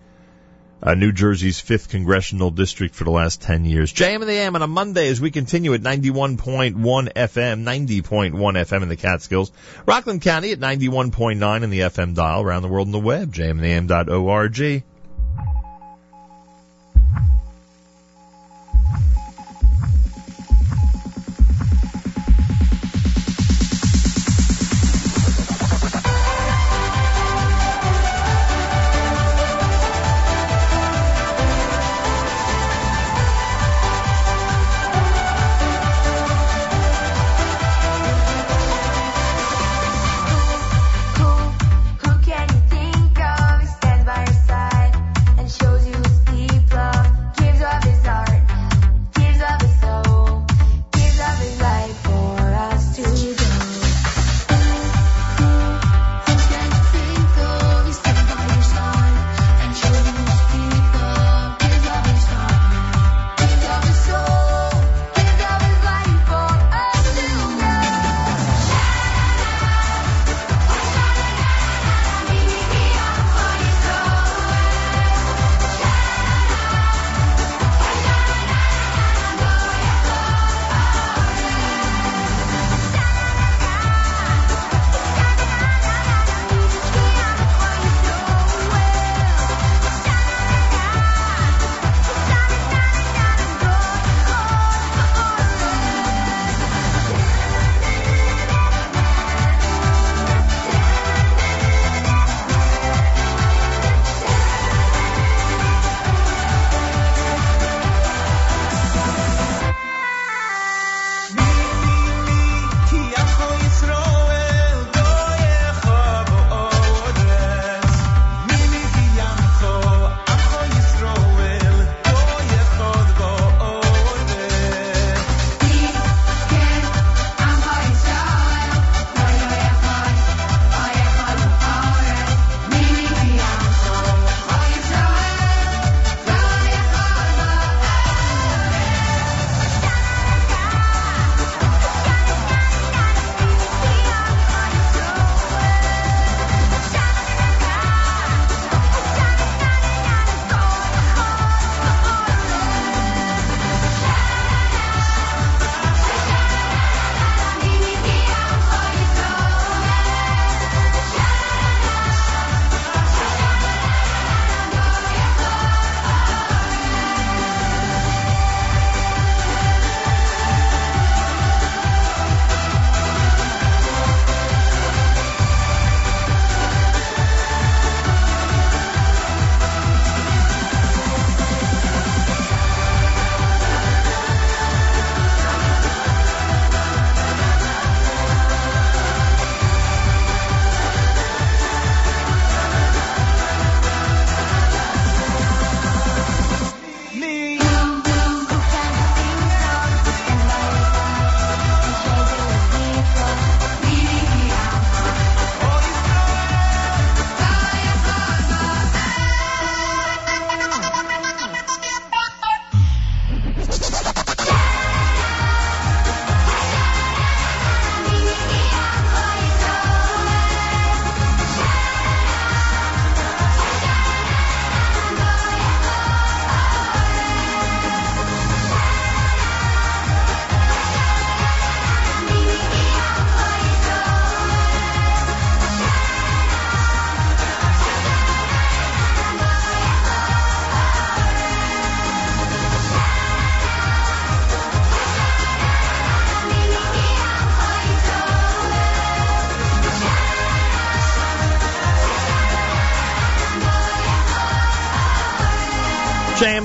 [0.87, 3.93] uh, New Jersey's 5th Congressional District for the last 10 years.
[3.93, 8.83] JM in the AM on a Monday as we continue at 91.1 FM, 90.1 FM
[8.83, 9.51] in the Catskills,
[9.85, 14.85] Rockland County at 91.9 in the FM dial, around the world on the web, jmintheam.org.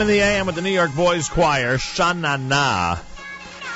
[0.02, 1.78] In the AM with the New York Boys Choir.
[1.78, 3.00] Shanana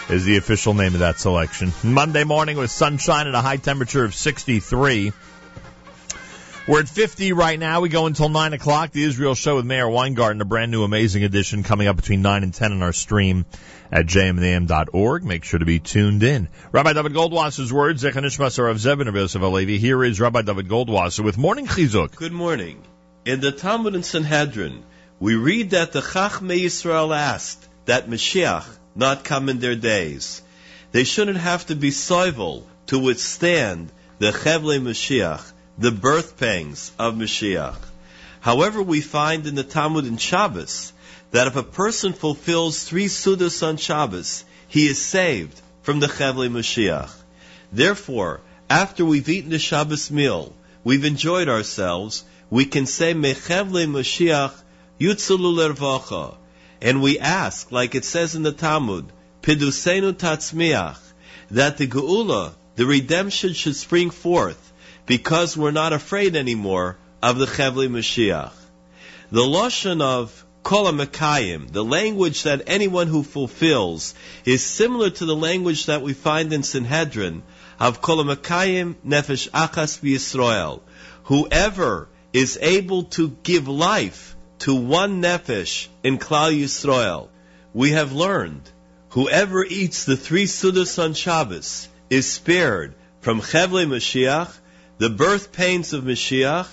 [0.09, 1.71] is the official name of that selection.
[1.83, 5.13] Monday morning with sunshine and a high temperature of 63.
[6.67, 7.81] We're at 50 right now.
[7.81, 8.89] We go until 9 o'clock.
[8.89, 12.41] The Israel Show with Meir Weingarten, a brand new amazing edition coming up between 9
[12.41, 13.45] and 10 on our stream
[13.91, 15.23] at jmintheam.org.
[15.23, 16.47] Make sure to be tuned in.
[16.71, 19.77] Rabbi David Goldwasser's words, Zechanishmas of Zebin of Yosef Alevi.
[19.77, 22.15] Here is Rabbi David Goldwasser with Morning Chizuk.
[22.15, 22.81] Good morning.
[23.25, 24.83] In the Talmud and Sanhedrin,
[25.25, 28.63] we read that the Chachmei Yisrael asked that Mashiach
[28.95, 30.43] not come in their days.
[30.91, 33.89] They shouldn't have to be soivel to withstand
[34.19, 35.41] the Chevle Mashiach,
[35.79, 37.79] the birth pangs of Mashiach.
[38.39, 40.93] However, we find in the Talmud and Shabbos
[41.31, 46.51] that if a person fulfills three sudas on Shabbos, he is saved from the Chevle
[46.51, 47.09] Mashiach.
[47.71, 50.53] Therefore, after we've eaten the Shabbos meal,
[50.83, 54.53] we've enjoyed ourselves, we can say Mechevle Mashiach
[54.99, 56.37] Yutzulu lervacha.
[56.81, 59.11] And we ask, like it says in the Talmud,
[59.41, 60.99] Pidusenu tatzmiach,
[61.51, 64.73] that the Geula, the redemption should spring forth,
[65.05, 68.53] because we're not afraid anymore of the Chevli Mashiach.
[69.31, 74.15] The Lashon of Kol HaMekayim, the language that anyone who fulfills,
[74.45, 77.43] is similar to the language that we find in Sanhedrin
[77.79, 80.81] of Kol HaMekayim Nefesh Achas V'Yisrael.
[81.25, 87.29] Whoever is able to give life to one nefesh in Klal Yisrael.
[87.73, 88.69] We have learned
[89.09, 94.51] whoever eats the three sudas on Shabbos is spared from Chevle Mashiach,
[94.97, 96.67] the birth pains of Mashiach,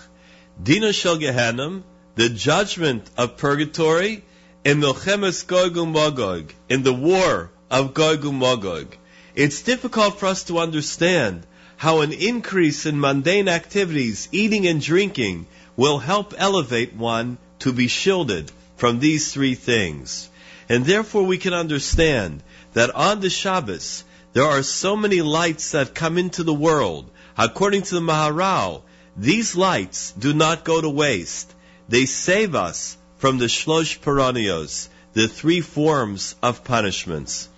[0.63, 1.83] Dina Shel Gehenim,
[2.15, 4.23] the judgment of purgatory,
[4.65, 8.97] and Milchemes Gog Magog, in the war of Gog Magog.
[9.35, 11.47] It's difficult for us to understand
[11.77, 15.47] how an increase in mundane activities, eating and drinking,
[15.77, 20.29] will help elevate one to be shielded from these three things.
[20.69, 24.03] And therefore we can understand that on the Shabbos,
[24.33, 27.09] there are so many lights that come into the world.
[27.39, 28.83] According to the Maharal,
[29.17, 31.55] these lights do not go to waste.
[31.89, 37.49] They save us from the Shlosh Paranios, the three forms of punishments.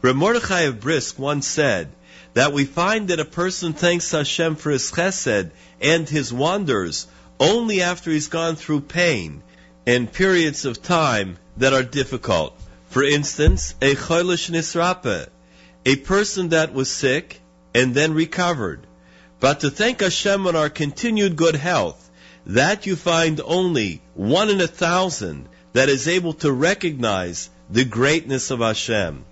[0.00, 1.92] Reb Mordechai of Brisk once said
[2.34, 7.06] that we find that a person thanks Hashem for his chesed and his wonders
[7.38, 9.42] only after he's gone through pain
[9.86, 12.58] and periods of time that are difficult.
[12.88, 15.28] For instance, a choilish nisrape,
[15.84, 17.40] a person that was sick
[17.74, 18.86] and then recovered.
[19.40, 22.10] But to thank Hashem on our continued good health,
[22.46, 28.50] that you find only one in a thousand that is able to recognize the greatness
[28.50, 29.24] of Hashem.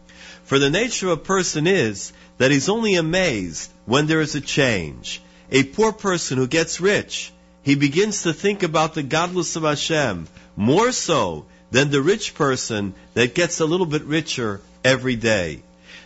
[0.44, 4.40] For the nature of a person is that he's only amazed when there is a
[4.40, 5.22] change.
[5.50, 7.32] A poor person who gets rich,
[7.62, 12.94] he begins to think about the godless of Hashem more so than the rich person
[13.14, 15.62] that gets a little bit richer every day.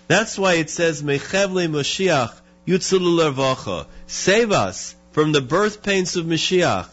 [0.06, 2.34] That's why it says, Mechevle Mashiach
[2.66, 3.86] Yutzulu Lervacha.
[4.06, 6.88] Save us from the birth pains of Mashiach.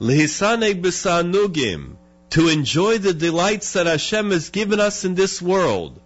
[0.00, 1.96] Lehisane B'sanugim.
[2.30, 6.00] To enjoy the delights that Hashem has given us in this world.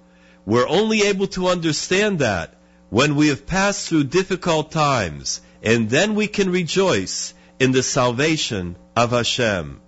[0.45, 2.55] We're only able to understand that
[2.91, 8.74] when we have passed through difficult times, and then we can rejoice in the salvation
[8.97, 9.81] of Hashem.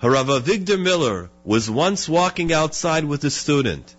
[0.00, 3.94] Harav Avigdor Miller was once walking outside with a student.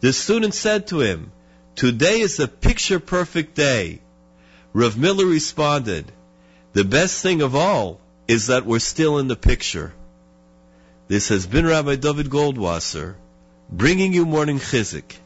[0.00, 1.32] The student said to him,
[1.74, 4.02] Today is a picture perfect day.
[4.74, 6.12] Rav Miller responded,
[6.74, 9.94] The best thing of all is that we're still in the picture.
[11.08, 13.14] This has been Rabbi David Goldwasser,
[13.70, 15.16] bringing you morning chizuk.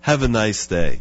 [0.00, 1.00] Have a nice day.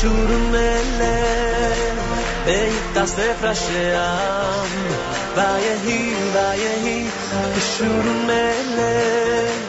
[0.00, 1.96] בשורים אליהם
[2.44, 4.68] ויתאסף ראשי העם
[5.34, 7.08] ויהי ויהי
[7.56, 9.60] בשורים אליהם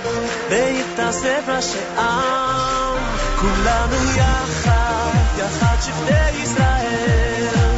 [0.49, 3.03] ויתאסף ראשי העם
[3.39, 7.75] כולנו יחד יחד שבטי ישראל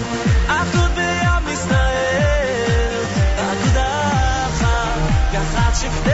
[0.48, 3.04] אחדות בעם ישראל
[3.38, 5.00] אגודה אחת
[5.34, 6.13] יחד שבטי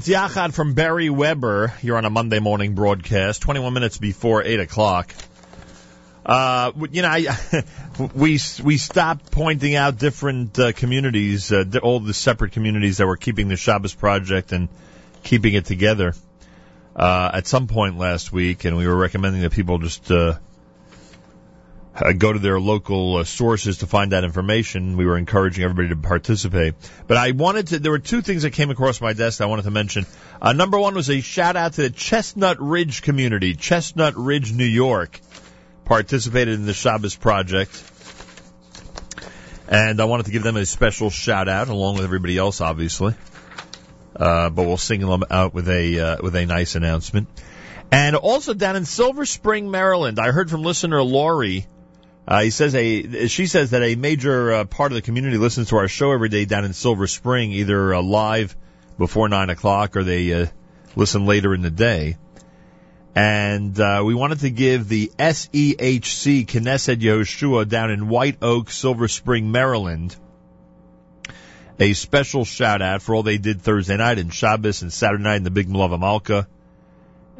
[0.00, 1.74] It's Yachad from Barry Weber.
[1.82, 5.14] You're on a Monday morning broadcast, 21 minutes before 8 o'clock.
[6.24, 7.26] Uh, you know, I,
[8.14, 13.18] we we stopped pointing out different uh, communities, uh, all the separate communities that were
[13.18, 14.70] keeping the Shabbos project and
[15.22, 16.14] keeping it together
[16.96, 20.38] uh, at some point last week, and we were recommending that people just uh,
[22.00, 24.96] uh, go to their local uh, sources to find that information.
[24.96, 26.74] We were encouraging everybody to participate.
[27.06, 29.62] But I wanted to, there were two things that came across my desk I wanted
[29.62, 30.06] to mention.
[30.40, 34.64] Uh, number one was a shout out to the Chestnut Ridge community, Chestnut Ridge, New
[34.64, 35.20] York,
[35.84, 37.84] participated in the Shabbos project.
[39.68, 43.14] And I wanted to give them a special shout out along with everybody else, obviously.
[44.16, 47.28] Uh, but we'll single them out with a, uh, with a nice announcement.
[47.92, 51.66] And also down in Silver Spring, Maryland, I heard from listener Lori.
[52.30, 55.70] Uh, he says a, she says that a major uh, part of the community listens
[55.70, 58.56] to our show every day down in Silver Spring, either uh, live
[58.96, 60.46] before nine o'clock or they uh,
[60.94, 62.18] listen later in the day.
[63.16, 69.08] And uh, we wanted to give the SEHC Knesset Yehoshua down in White Oak, Silver
[69.08, 70.14] Spring, Maryland,
[71.80, 75.36] a special shout out for all they did Thursday night and Shabbos and Saturday night
[75.38, 76.46] in the Big Malava Malka.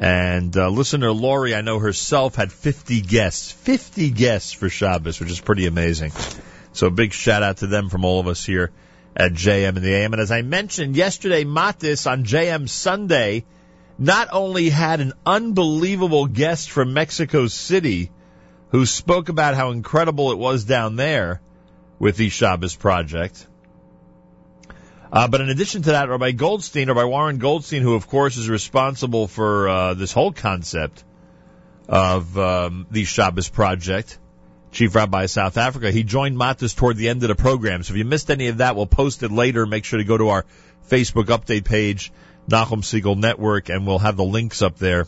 [0.01, 3.51] And uh, listener Lori, I know herself, had 50 guests.
[3.51, 6.11] 50 guests for Shabbos, which is pretty amazing.
[6.73, 8.71] So big shout out to them from all of us here
[9.15, 10.13] at JM in the AM.
[10.13, 13.45] And as I mentioned yesterday, Matis on JM Sunday
[13.99, 18.09] not only had an unbelievable guest from Mexico City
[18.69, 21.41] who spoke about how incredible it was down there
[21.99, 23.45] with the Shabbos project,
[25.11, 28.49] uh, but in addition to that, Rabbi Goldstein, Rabbi Warren Goldstein, who of course is
[28.49, 31.03] responsible for uh, this whole concept
[31.87, 34.17] of um, the Shabbos project,
[34.71, 37.83] Chief Rabbi of South Africa, he joined Matis toward the end of the program.
[37.83, 39.65] So if you missed any of that, we'll post it later.
[39.65, 40.45] Make sure to go to our
[40.89, 42.13] Facebook update page,
[42.49, 45.07] Nachum Segal Network, and we'll have the links up there.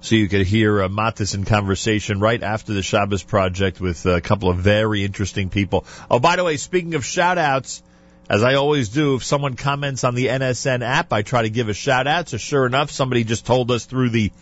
[0.00, 4.20] So you could hear uh, Matis in conversation right after the Shabbos project with a
[4.20, 5.86] couple of very interesting people.
[6.10, 7.82] Oh, by the way, speaking of shout outs,
[8.28, 11.68] as I always do, if someone comments on the NSN app, I try to give
[11.68, 12.28] a shout out.
[12.28, 14.32] So sure enough, somebody just told us through the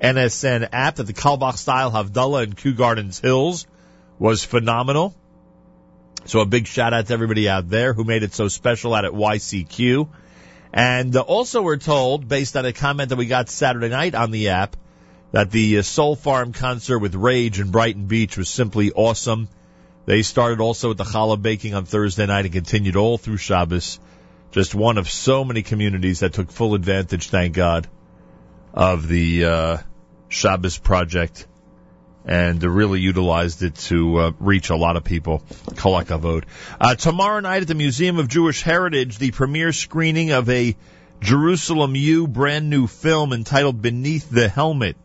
[0.00, 3.66] NSN app that the Carlebach style Havdalah in Kew Gardens Hills
[4.18, 5.14] was phenomenal.
[6.26, 9.06] So a big shout out to everybody out there who made it so special out
[9.06, 10.08] at YCQ.
[10.72, 14.30] And uh, also we're told, based on a comment that we got Saturday night on
[14.30, 14.76] the app,
[15.32, 19.48] that the uh, Soul Farm concert with Rage in Brighton Beach was simply awesome.
[20.10, 24.00] They started also with the challah baking on Thursday night and continued all through Shabbos.
[24.50, 27.86] Just one of so many communities that took full advantage, thank God,
[28.74, 29.76] of the uh,
[30.28, 31.46] Shabbos project
[32.24, 35.44] and really utilized it to uh, reach a lot of people.
[35.76, 36.42] Kol hakavod.
[36.80, 40.74] Uh, tomorrow night at the Museum of Jewish Heritage, the premiere screening of a
[41.20, 44.96] Jerusalem U brand new film entitled Beneath the Helmet.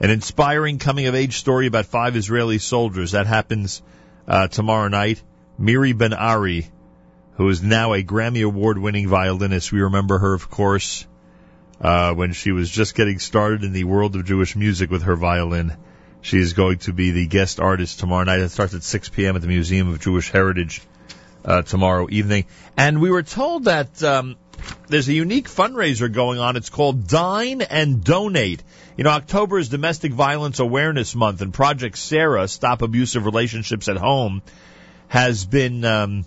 [0.00, 3.12] An inspiring coming of age story about five Israeli soldiers.
[3.12, 3.82] That happens
[4.28, 5.20] uh, tomorrow night.
[5.58, 6.68] Miri Ben Ari,
[7.32, 9.72] who is now a Grammy Award winning violinist.
[9.72, 11.04] We remember her, of course,
[11.80, 15.16] uh, when she was just getting started in the world of Jewish music with her
[15.16, 15.76] violin.
[16.20, 18.38] She is going to be the guest artist tomorrow night.
[18.38, 19.34] It starts at 6 p.m.
[19.34, 20.80] at the Museum of Jewish Heritage
[21.44, 22.44] uh, tomorrow evening.
[22.76, 24.36] And we were told that um,
[24.88, 26.56] there's a unique fundraiser going on.
[26.56, 28.62] It's called Dine and Donate.
[28.96, 33.96] You know, October is Domestic Violence Awareness Month, and Project Sarah, Stop Abusive Relationships at
[33.96, 34.42] Home,
[35.08, 36.24] has been um,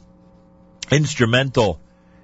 [0.91, 1.79] instrumental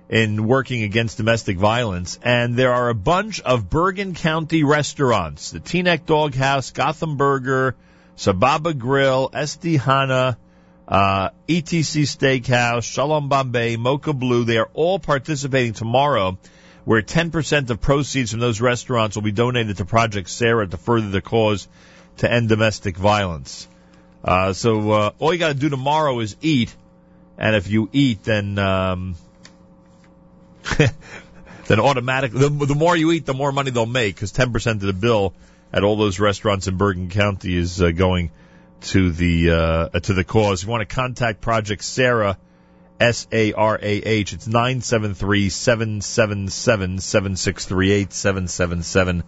[0.10, 2.18] in working against domestic violence.
[2.24, 7.76] And there are a bunch of Bergen County restaurants: the Teaneck Dog House, Gotham Burger,
[8.16, 10.38] Sababa Grill, SD Hana,
[10.88, 14.46] uh, ETC Steakhouse, Shalom Bombay, Mocha Blue.
[14.46, 16.38] They are all participating tomorrow,
[16.86, 21.10] where 10% of proceeds from those restaurants will be donated to Project Sarah to further
[21.10, 21.68] the cause
[22.18, 23.68] to end domestic violence.
[24.24, 26.74] Uh, so uh, all you got to do tomorrow is eat,
[27.38, 29.16] and if you eat, then um,
[31.68, 34.80] then automatically, the, the more you eat, the more money they'll make because 10% of
[34.80, 35.34] the bill
[35.72, 38.32] at all those restaurants in Bergen County is uh, going
[38.82, 40.62] to the uh, to the cause.
[40.62, 42.38] If you want to contact Project Sarah,
[43.00, 49.24] S A R A H, it's 973 777 7638 777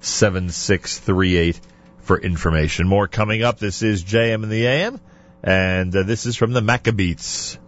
[0.00, 1.60] 7638
[2.00, 2.88] for information.
[2.88, 3.58] More coming up.
[3.58, 5.00] This is JM in the AM,
[5.42, 7.58] and uh, this is from the Maccabeats.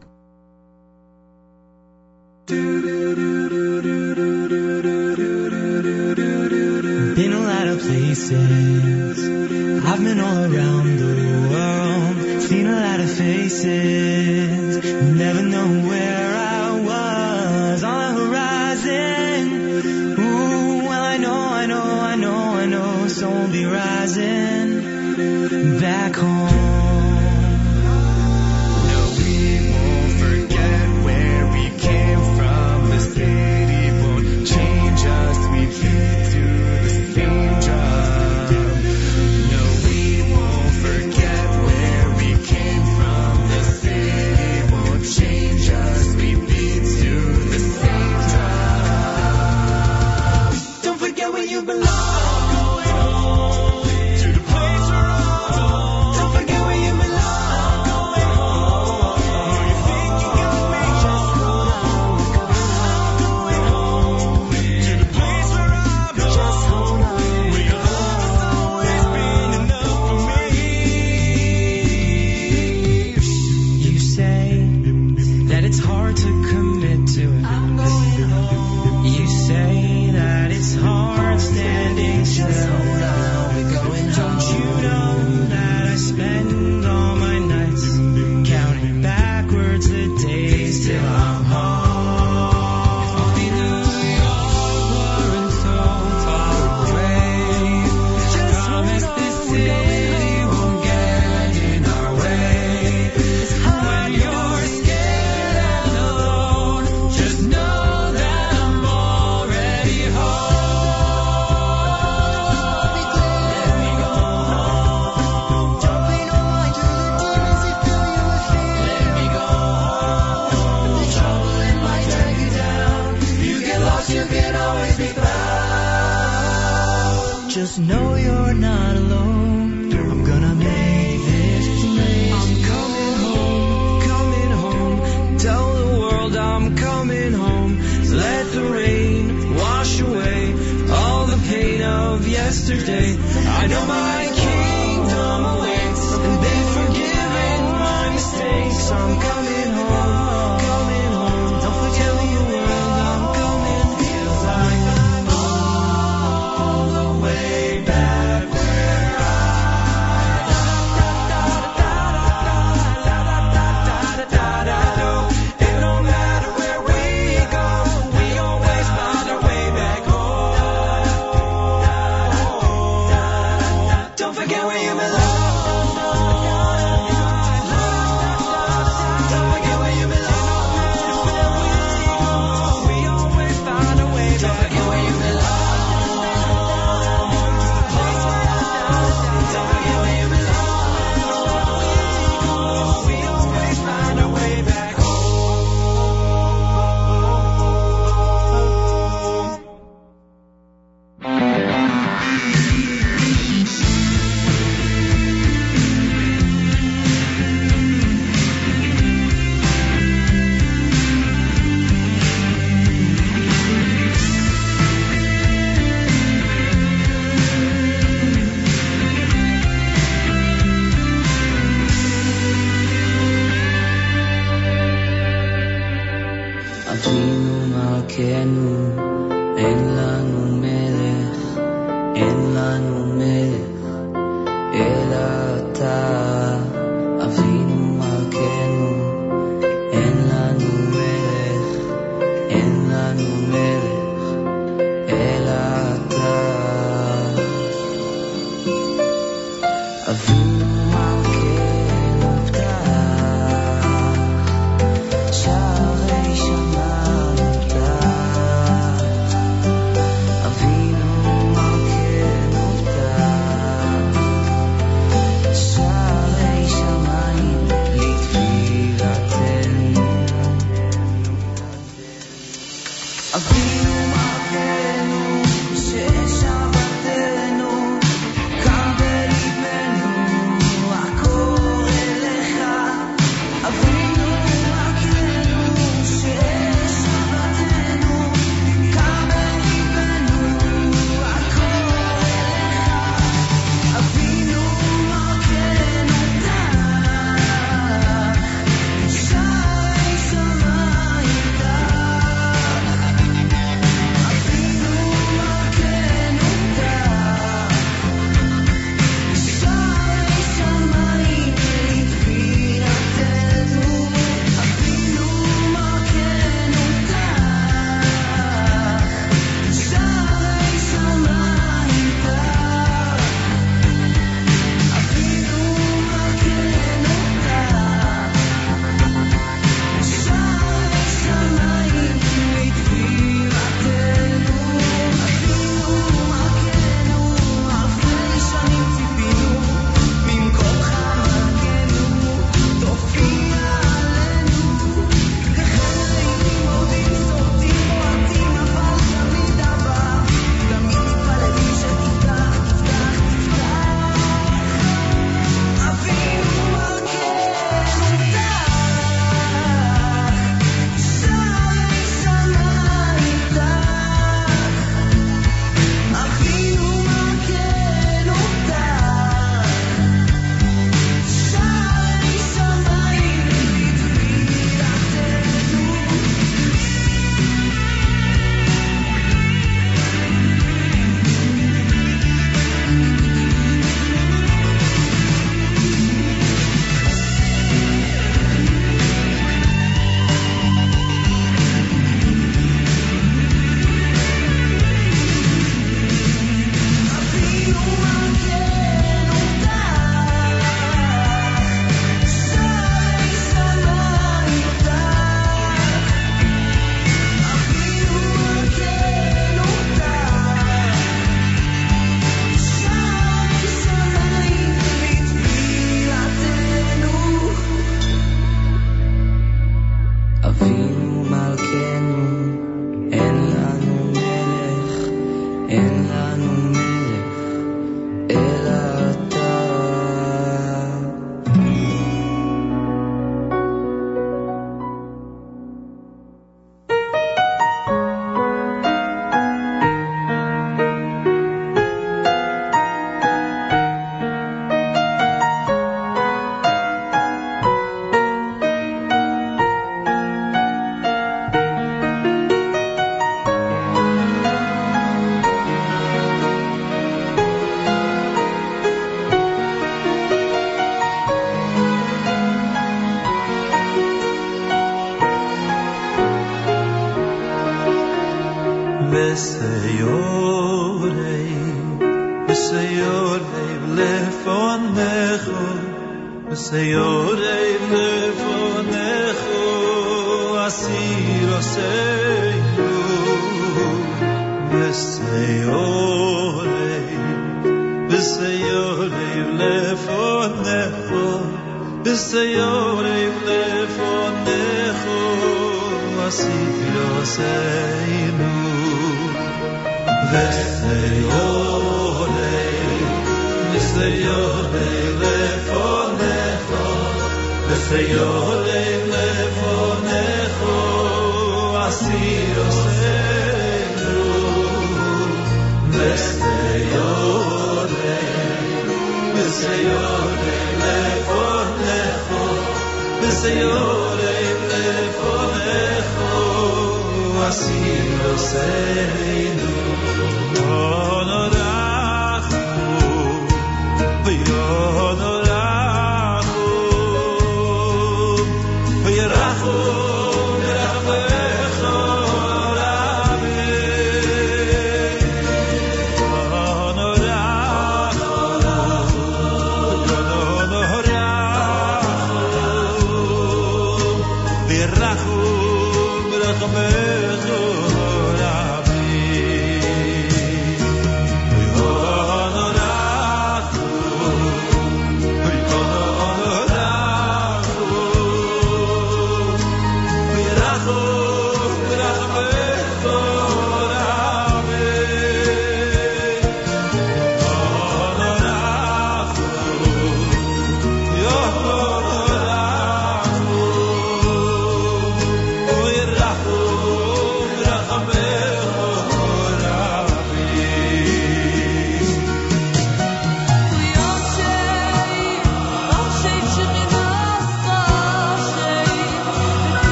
[8.14, 9.84] Places.
[9.84, 12.42] I've been all around the world.
[12.42, 14.43] Seen a lot of faces.
[51.54, 51.93] You belong.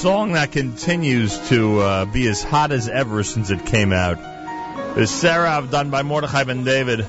[0.00, 4.16] Song that continues to uh, be as hot as ever since it came out.
[4.94, 7.04] The Sarah done by Mordechai Ben David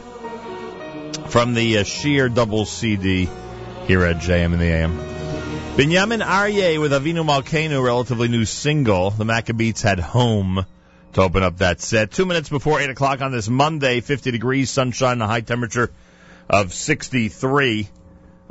[1.28, 3.30] from the uh, Sheer Double CD
[3.88, 4.98] here at JM in the AM.
[5.78, 9.12] Binyamin Aryeh with Avinu Malkeinu, relatively new single.
[9.12, 10.66] The Maccabeats had home
[11.14, 12.12] to open up that set.
[12.12, 15.94] Two minutes before 8 o'clock on this Monday, 50 degrees, sunshine, a high temperature
[16.50, 17.88] of 63.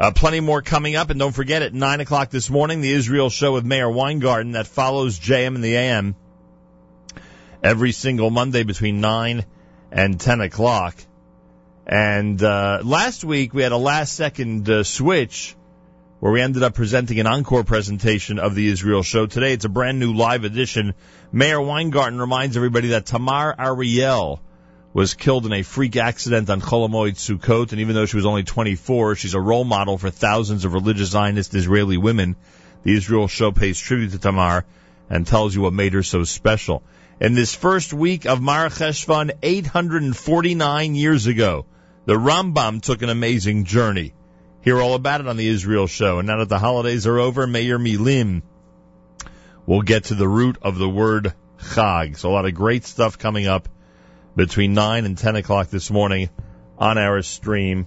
[0.01, 3.29] Uh, plenty more coming up, and don't forget at 9 o'clock this morning, the Israel
[3.29, 6.17] show with Meir Weingarten that follows JM in the AM
[7.63, 9.45] every single Monday between 9
[9.93, 10.97] and 10 o'clock.
[11.87, 15.55] And uh, last week we had a last second uh, switch
[16.21, 19.27] where we ended up presenting an encore presentation of the Israel show.
[19.27, 20.95] Today it's a brand new live edition.
[21.31, 24.41] Meir Weingarten reminds everybody that Tamar Ariel
[24.93, 28.43] was killed in a freak accident on Cholamoid Sukkot, and even though she was only
[28.43, 32.37] 24, she's a role model for thousands of religious Zionist Israeli women.
[32.83, 34.65] The Israel show pays tribute to Tamar
[35.09, 36.83] and tells you what made her so special.
[37.21, 41.67] In this first week of Mar Cheshvan, 849 years ago,
[42.07, 44.15] the Rambam took an amazing journey.
[44.63, 46.19] Hear all about it on the Israel show.
[46.19, 48.43] And now that the holidays are over, Meir Milim
[49.67, 52.17] will get to the root of the word Chag.
[52.17, 53.69] So a lot of great stuff coming up
[54.37, 56.31] between 9 and 10 o'clock this morning
[56.79, 57.87] on our stream,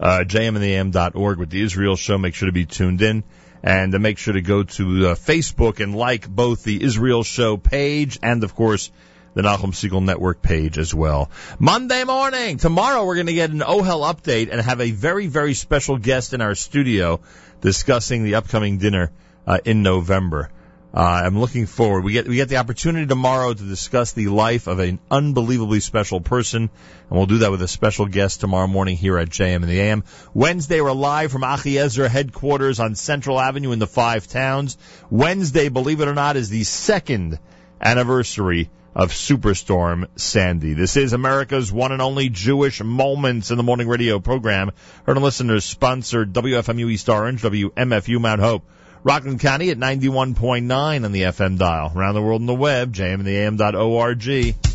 [0.00, 2.18] uh, jmintheam.org with the Israel show.
[2.18, 3.24] Make sure to be tuned in
[3.62, 7.56] and uh, make sure to go to uh, Facebook and like both the Israel show
[7.56, 8.90] page and, of course,
[9.34, 11.30] the Nachum Segal Network page as well.
[11.58, 15.54] Monday morning, tomorrow we're going to get an OHEL update and have a very, very
[15.54, 17.20] special guest in our studio
[17.60, 19.10] discussing the upcoming dinner
[19.46, 20.50] uh, in November.
[20.94, 22.04] Uh, I'm looking forward.
[22.04, 26.20] We get we get the opportunity tomorrow to discuss the life of an unbelievably special
[26.20, 26.70] person, and
[27.10, 30.04] we'll do that with a special guest tomorrow morning here at JM in the AM.
[30.34, 34.76] Wednesday, we're live from Achiezer headquarters on Central Avenue in the Five Towns.
[35.08, 37.38] Wednesday, believe it or not, is the second
[37.80, 40.74] anniversary of Superstorm Sandy.
[40.74, 44.72] This is America's one and only Jewish Moments in the Morning Radio program.
[45.06, 48.66] Heard on listeners sponsored WFMU East Orange, WMFU Mount Hope.
[49.04, 51.92] Rockland County at 91.9 on the FM dial.
[51.94, 54.71] Around the world on the web, jmintheam.org.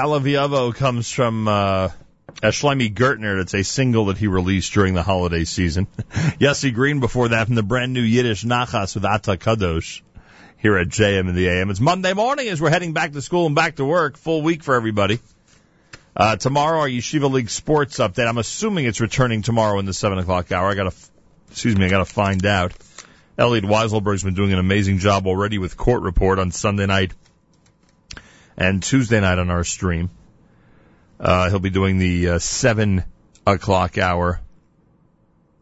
[0.00, 1.90] The comes from uh,
[2.42, 3.38] Shlomi Gertner.
[3.38, 5.88] It's a single that he released during the holiday season.
[6.40, 10.00] Yossi Green before that from the brand new Yiddish Nachas with Ata Kadosh
[10.56, 11.68] here at JM in the AM.
[11.68, 14.16] It's Monday morning as we're heading back to school and back to work.
[14.16, 15.20] Full week for everybody.
[16.16, 18.26] Uh, tomorrow, our Yeshiva League sports update.
[18.26, 20.70] I'm assuming it's returning tomorrow in the 7 o'clock hour.
[20.70, 20.94] I gotta,
[21.50, 22.72] excuse me, I gotta find out.
[23.36, 27.12] Elliot Weiselberg's been doing an amazing job already with Court Report on Sunday night
[28.60, 30.10] and Tuesday night on our stream.
[31.18, 33.02] Uh, he'll be doing the uh, 7
[33.46, 34.38] o'clock hour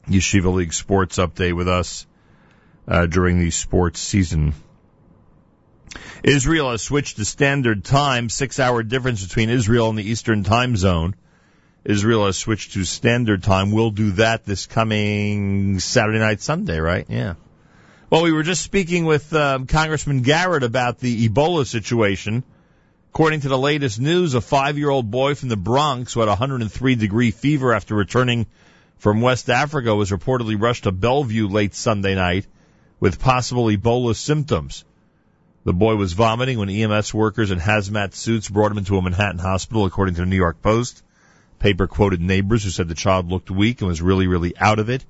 [0.09, 2.07] Yeshiva League sports update with us
[2.89, 4.53] uh, during the sports season.
[6.25, 10.77] Israel has switched to standard time, six hour difference between Israel and the Eastern time
[10.77, 11.15] zone.
[11.85, 13.71] Israel has switched to standard time.
[13.71, 17.07] We'll do that this coming Saturday night, Sunday, right?
[17.09, 17.35] Yeah.
[18.11, 22.43] Well, we were just speaking with um, Congressman Garrett about the Ebola situation.
[23.11, 26.95] According to the latest news, a five-year-old boy from the Bronx who had a 103
[26.95, 28.47] degree fever after returning
[28.99, 32.47] from West Africa was reportedly rushed to Bellevue late Sunday night
[33.01, 34.85] with possible Ebola symptoms.
[35.65, 39.39] The boy was vomiting when EMS workers in hazmat suits brought him into a Manhattan
[39.39, 41.03] hospital, according to the New York Post.
[41.59, 44.91] Paper quoted neighbors who said the child looked weak and was really, really out of
[44.91, 45.05] it.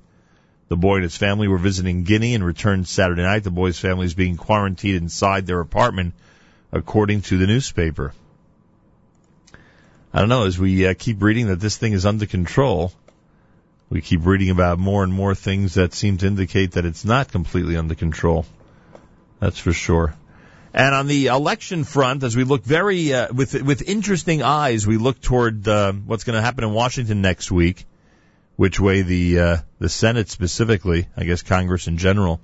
[0.67, 3.43] The boy and his family were visiting Guinea and returned Saturday night.
[3.43, 6.13] The boy's family is being quarantined inside their apartment,
[6.71, 8.13] according to the newspaper.
[10.13, 12.91] I don't know, as we uh, keep reading that this thing is under control,
[13.89, 17.31] we keep reading about more and more things that seem to indicate that it's not
[17.31, 18.45] completely under control.
[19.39, 20.15] That's for sure.
[20.73, 24.97] And on the election front, as we look very uh, with with interesting eyes, we
[24.97, 27.85] look toward uh, what's going to happen in Washington next week,
[28.55, 32.39] which way the uh, the Senate specifically, I guess Congress in general,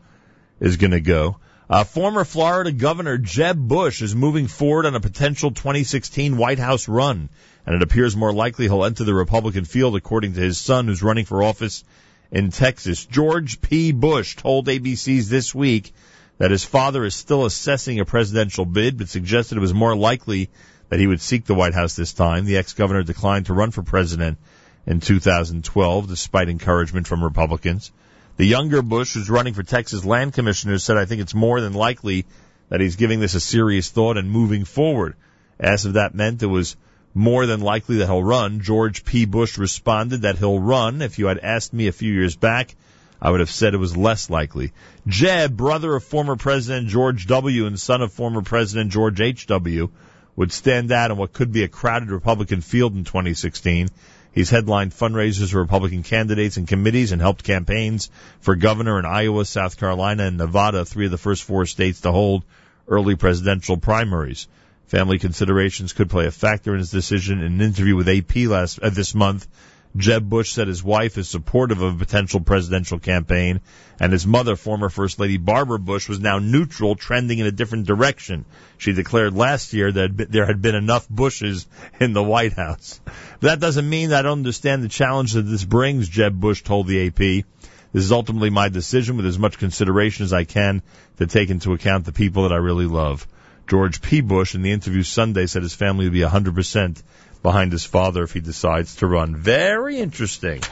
[0.60, 1.38] is going to go.
[1.68, 6.88] Uh, former Florida Governor Jeb Bush is moving forward on a potential 2016 White House
[6.88, 7.30] run,
[7.66, 11.02] and it appears more likely he'll enter the Republican field, according to his son, who's
[11.02, 11.84] running for office
[12.32, 13.04] in Texas.
[13.06, 13.92] George P.
[13.92, 15.92] Bush told ABC's This Week
[16.38, 20.50] that his father is still assessing a presidential bid, but suggested it was more likely
[20.90, 22.46] that he would seek the White House this time.
[22.46, 24.38] The ex-governor declined to run for president
[24.86, 27.92] in 2012, despite encouragement from Republicans.
[28.38, 31.74] The younger Bush, who's running for Texas land commissioner, said, I think it's more than
[31.74, 32.26] likely
[32.70, 35.16] that he's giving this a serious thought and moving forward.
[35.60, 36.76] Asked if that meant it was
[37.14, 39.24] more than likely that he'll run, George P.
[39.26, 41.02] Bush responded that he'll run.
[41.02, 42.76] If you had asked me a few years back,
[43.22, 44.74] I would have said it was less likely.
[45.08, 47.66] Jeb, brother of former President George W.
[47.66, 49.90] and son of former President George H.W.,
[50.36, 53.88] would stand out in what could be a crowded Republican field in 2016.
[54.36, 58.10] He's headlined fundraisers for Republican candidates and committees and helped campaigns
[58.42, 62.12] for governor in Iowa, South Carolina, and Nevada, three of the first four states to
[62.12, 62.44] hold
[62.86, 64.50] early presidential primaries.
[64.88, 67.40] Family considerations could play a factor in his decision.
[67.40, 69.48] In an interview with AP last uh, this month,
[69.98, 73.62] Jeb Bush said his wife is supportive of a potential presidential campaign,
[73.98, 77.86] and his mother, former First Lady Barbara Bush, was now neutral, trending in a different
[77.86, 78.44] direction.
[78.78, 81.66] She declared last year that there had been enough Bushes
[82.02, 83.00] in the White House.
[83.40, 87.08] That doesn't mean I don't understand the challenge that this brings, Jeb Bush told the
[87.08, 87.46] AP.
[87.94, 90.82] This is ultimately my decision with as much consideration as I can
[91.20, 93.26] to take into account the people that I really love.
[93.68, 94.22] George P.
[94.22, 97.02] Bush in the interview Sunday said his family would be 100%
[97.46, 99.36] behind his father if he decides to run.
[99.36, 100.64] Very interesting.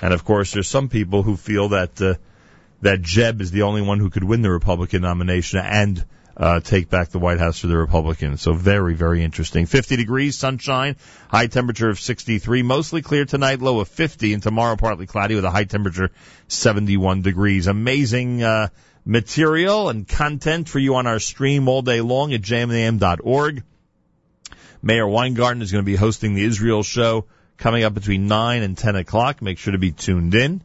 [0.00, 2.14] And of course, there's some people who feel that uh,
[2.82, 6.04] that Jeb is the only one who could win the Republican nomination and
[6.36, 8.40] uh, take back the White House for the Republicans.
[8.40, 9.66] So very, very interesting.
[9.66, 10.96] 50 degrees, sunshine,
[11.28, 15.44] high temperature of 63, mostly clear tonight, low of 50, and tomorrow partly cloudy with
[15.44, 16.10] a high temperature
[16.46, 17.66] 71 degrees.
[17.66, 18.68] Amazing uh,
[19.04, 23.64] material and content for you on our stream all day long at jmintheam.org.
[24.82, 27.26] Meir Weingarten is going to be hosting the Israel show
[27.58, 29.42] coming up between 9 and 10 o'clock.
[29.42, 30.62] Make sure to be tuned in.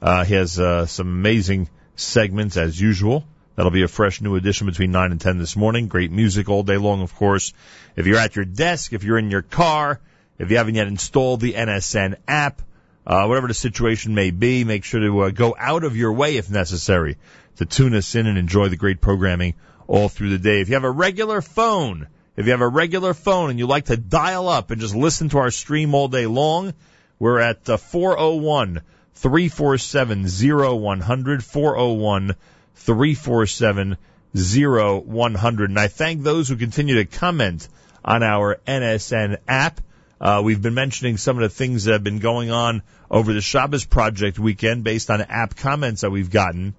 [0.00, 3.24] Uh, he has uh, some amazing segments as usual.
[3.56, 5.88] That'll be a fresh new edition between 9 and 10 this morning.
[5.88, 7.52] Great music all day long, of course.
[7.96, 10.00] If you're at your desk, if you're in your car,
[10.38, 12.62] if you haven't yet installed the NSN app,
[13.06, 16.36] uh, whatever the situation may be, make sure to uh, go out of your way
[16.36, 17.18] if necessary
[17.56, 19.54] to tune us in and enjoy the great programming
[19.86, 20.62] all through the day.
[20.62, 22.06] If you have a regular phone,
[22.40, 25.28] if you have a regular phone and you like to dial up and just listen
[25.28, 26.72] to our stream all day long,
[27.18, 28.80] we're at uh, 401
[29.14, 32.34] 347 0100 401
[32.76, 33.98] 347
[34.34, 35.70] 0100.
[35.70, 37.68] And I thank those who continue to comment
[38.02, 39.82] on our NSN app.
[40.18, 43.42] Uh, we've been mentioning some of the things that have been going on over the
[43.42, 46.74] Shabbos Project weekend based on app comments that we've gotten.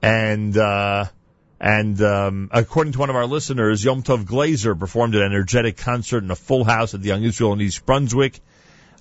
[0.00, 1.06] And, uh,
[1.60, 6.24] and um, according to one of our listeners, Yom Tov Glazer performed an energetic concert
[6.24, 8.40] in a full house at the Young Israel in East Brunswick.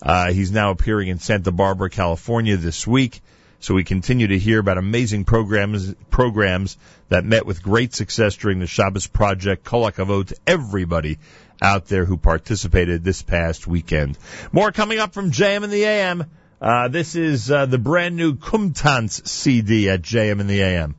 [0.02, 3.22] Uh, he's now appearing in Santa Barbara, California this week.
[3.60, 6.78] So we continue to hear about amazing programs programs
[7.08, 9.64] that met with great success during the Shabbos Project.
[9.64, 11.18] Kol hakavod to everybody
[11.62, 14.18] out there who participated this past weekend.
[14.52, 16.26] More coming up from JM in the AM.
[16.62, 20.96] Uh, this is uh, the brand new Kumtans CD at JM in the AM.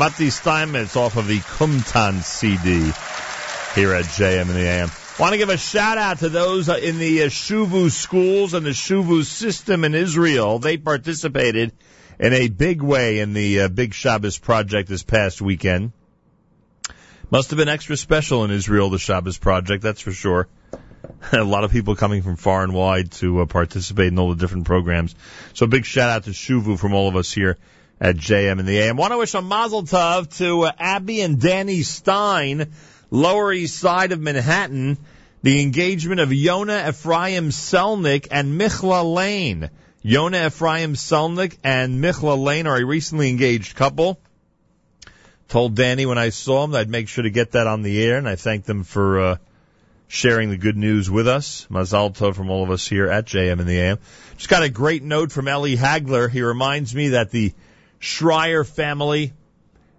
[0.00, 2.90] Matti Steinmetz off of the Kumtan CD.
[3.74, 4.90] here at JM in the AM.
[5.18, 8.64] Want to give a shout out to those uh, in the uh, Shuvu schools and
[8.64, 10.58] the Shuvu system in Israel.
[10.58, 11.74] They participated
[12.18, 15.92] in a big way in the uh, Big Shabbos project this past weekend.
[17.30, 20.48] Must have been extra special in Israel, the Shabbos project, that's for sure.
[21.32, 24.64] a lot of people coming from far and wide to participate in all the different
[24.64, 25.14] programs.
[25.52, 27.58] So big shout out to Shuvu from all of us here
[28.00, 28.96] at JM in the AM.
[28.96, 32.72] Want to wish a mazel tov to uh, Abby and Danny Stein,
[33.10, 34.96] Lower East Side of Manhattan,
[35.42, 39.70] the engagement of Yona Ephraim Selnick and Michla Lane.
[40.02, 44.18] Yona Ephraim Selnick and Michla Lane are a recently engaged couple.
[45.48, 48.02] Told Danny when I saw him that I'd make sure to get that on the
[48.02, 49.36] air, and I thank them for uh,
[50.08, 51.66] sharing the good news with us.
[51.70, 53.98] Mazal tov from all of us here at JM in the AM.
[54.36, 56.30] Just got a great note from Ellie Hagler.
[56.30, 57.52] He reminds me that the
[58.00, 59.32] Schreier family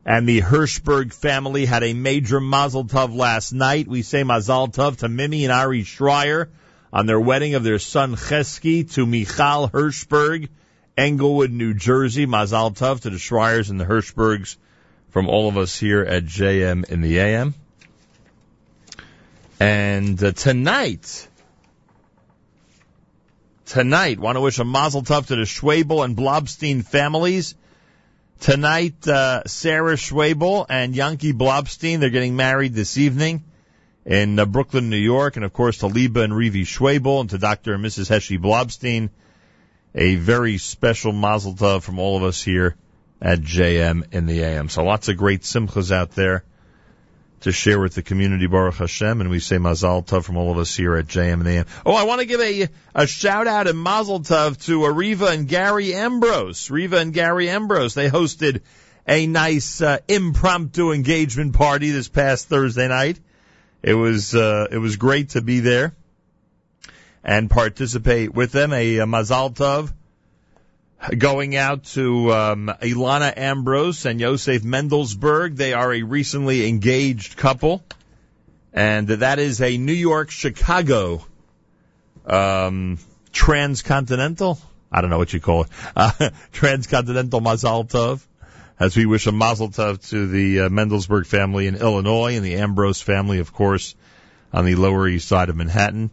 [0.05, 3.87] and the Hirschberg family had a major Mazel Tov last night.
[3.87, 6.49] We say Mazel Tov to Mimi and Ari Schreier
[6.91, 10.49] on their wedding of their son Chesky to Michal Hirschberg,
[10.97, 12.25] Englewood, New Jersey.
[12.25, 14.57] Mazel Tov to the Schreiers and the Hirschbergs
[15.09, 17.53] from all of us here at JM in the AM.
[19.59, 21.27] And uh, tonight,
[23.67, 27.53] tonight, want to wish a Mazel Tov to the Schwabel and Blobstein families.
[28.41, 33.43] Tonight, uh, Sarah Schwabel and Yankee Blobstein, they're getting married this evening
[34.03, 37.37] in uh, Brooklyn, New York, and of course to Liba and Rivi Schwabel and to
[37.37, 37.75] Dr.
[37.75, 38.09] and Mrs.
[38.09, 39.11] Heshi Blobstein.
[39.93, 42.75] A very special Mazel Tov from all of us here
[43.21, 44.69] at JM in the AM.
[44.69, 46.43] So lots of great simchas out there
[47.41, 50.57] to share with the community, Baruch Hashem, and we say Mazal Tov from all of
[50.57, 51.65] us here at JM and AM.
[51.85, 55.47] Oh, I want to give a, a shout out and Mazal Tov to Ariva and
[55.47, 56.69] Gary Ambrose.
[56.69, 58.61] Riva and Gary Ambrose, they hosted
[59.07, 63.19] a nice uh, impromptu engagement party this past Thursday night.
[63.81, 65.95] It was uh, it was great to be there
[67.23, 68.71] and participate with them.
[68.73, 69.91] A, a Mazal Tov
[71.17, 75.55] going out to um, Ilana Ambrose and Yosef Mendelsberg.
[75.55, 77.83] They are a recently engaged couple,
[78.73, 81.25] and that is a New York Chicago
[82.25, 82.99] um,
[83.31, 84.59] transcontinental.
[84.91, 85.69] I don't know what you call it.
[85.95, 88.25] Uh, transcontinental Mazal Tov.
[88.79, 92.55] As we wish a Mazel Tov to the uh, Mendelsberg family in Illinois and the
[92.55, 93.93] Ambrose family, of course,
[94.51, 96.09] on the Lower East Side of Manhattan.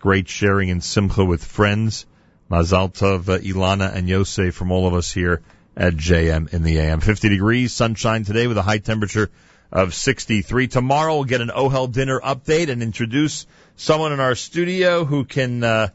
[0.00, 2.06] Great sharing and Simcha with friends.
[2.50, 5.42] Mazal Tov, uh, Ilana and Yosef from all of us here
[5.76, 7.00] at JM in the AM.
[7.00, 9.30] 50 degrees, sunshine today with a high temperature
[9.70, 10.66] of 63.
[10.68, 13.46] Tomorrow we'll get an OHEL dinner update and introduce
[13.76, 15.88] someone in our studio who can uh,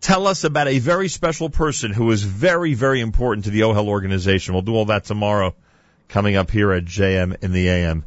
[0.00, 3.86] tell us about a very special person who is very, very important to the OHEL
[3.86, 4.54] organization.
[4.54, 5.54] We'll do all that tomorrow
[6.08, 8.04] coming up here at JM in the AM.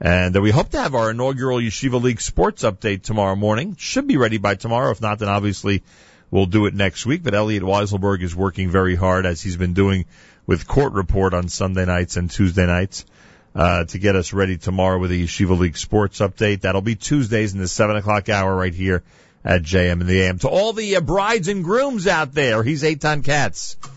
[0.00, 3.76] And uh, we hope to have our inaugural Yeshiva League sports update tomorrow morning.
[3.78, 4.90] Should be ready by tomorrow.
[4.90, 5.82] If not, then obviously
[6.30, 9.74] We'll do it next week, but Elliot Weiselberg is working very hard as he's been
[9.74, 10.06] doing
[10.46, 13.04] with Court Report on Sunday nights and Tuesday nights.
[13.52, 16.60] Uh, to get us ready tomorrow with the Yeshiva League sports update.
[16.60, 19.02] That'll be Tuesdays in the seven o'clock hour right here
[19.44, 20.38] at JM in the AM.
[20.38, 23.74] To all the uh, brides and grooms out there, he's Eitan Katz.
[23.74, 23.90] cats.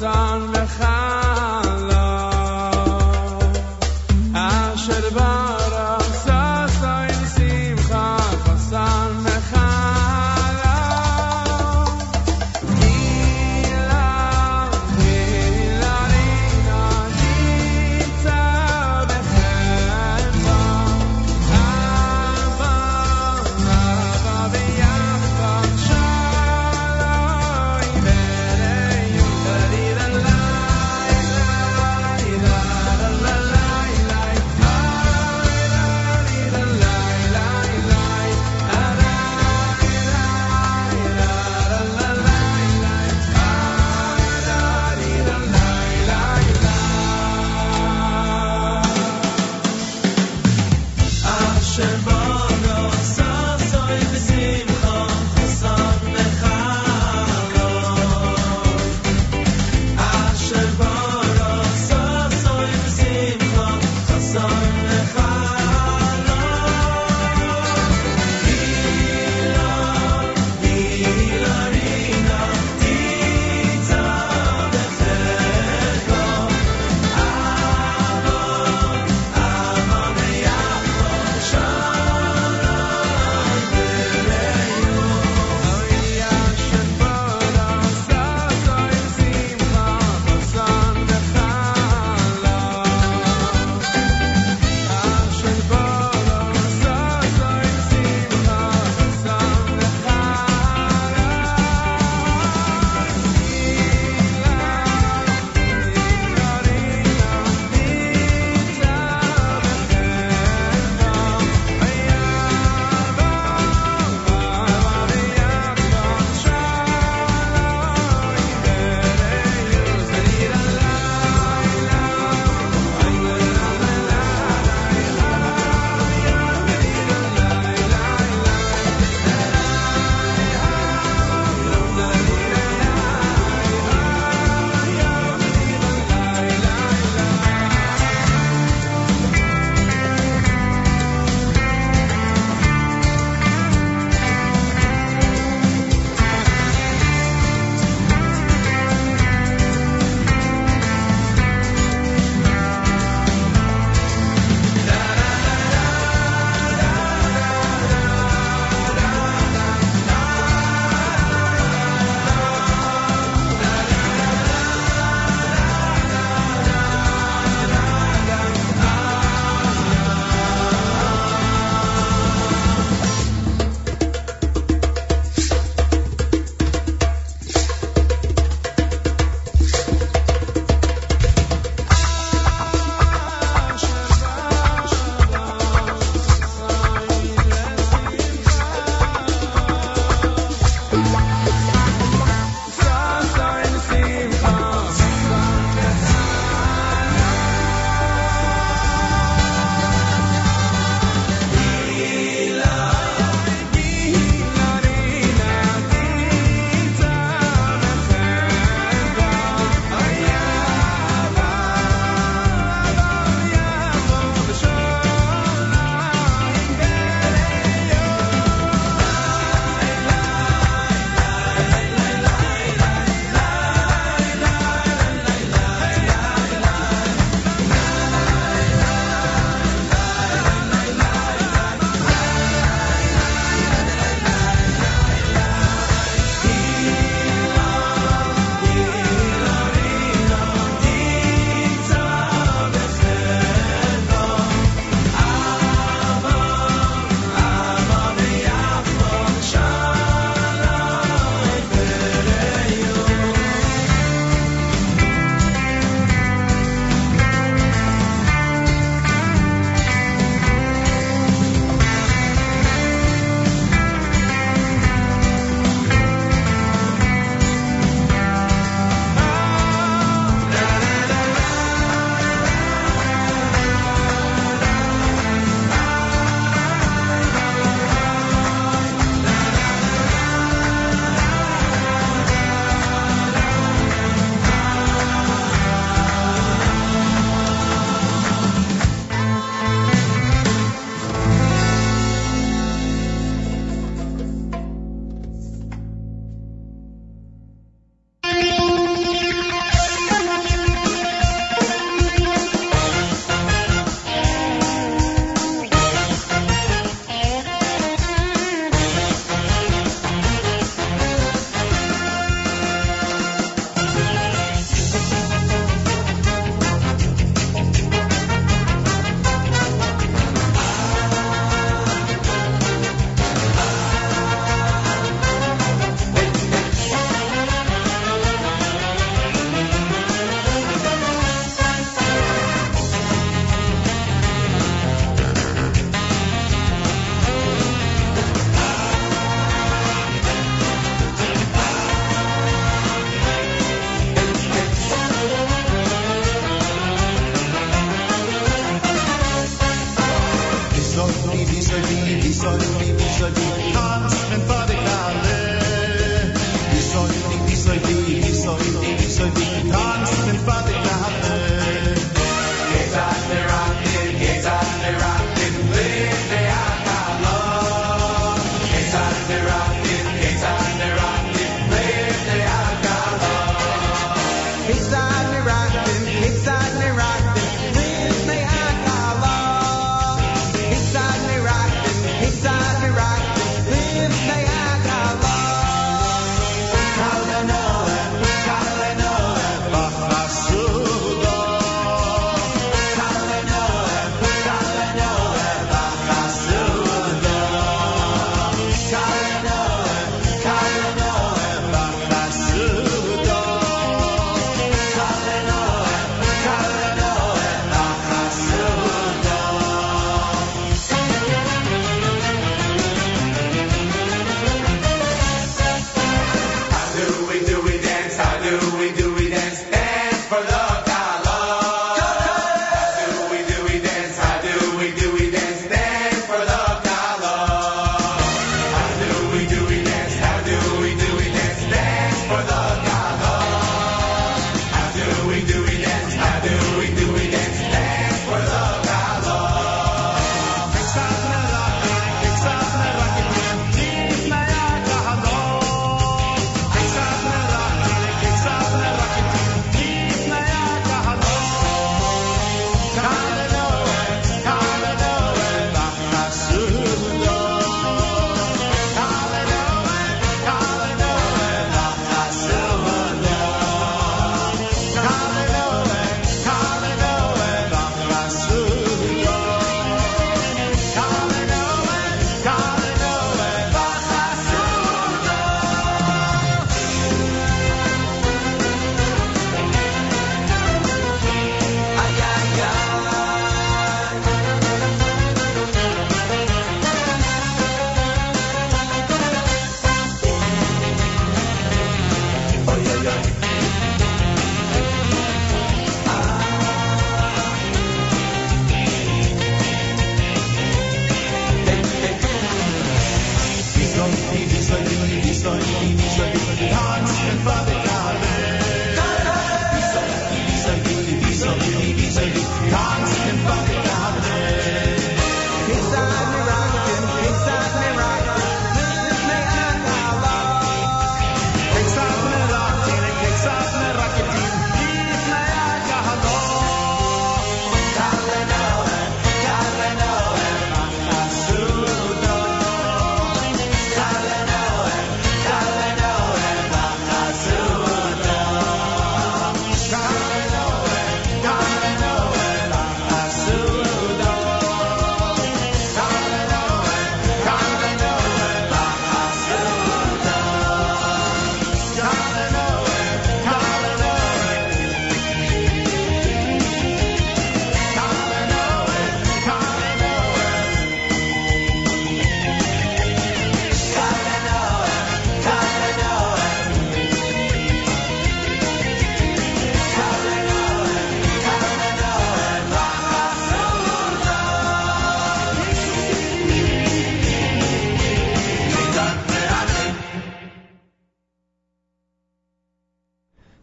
[0.00, 0.29] sun.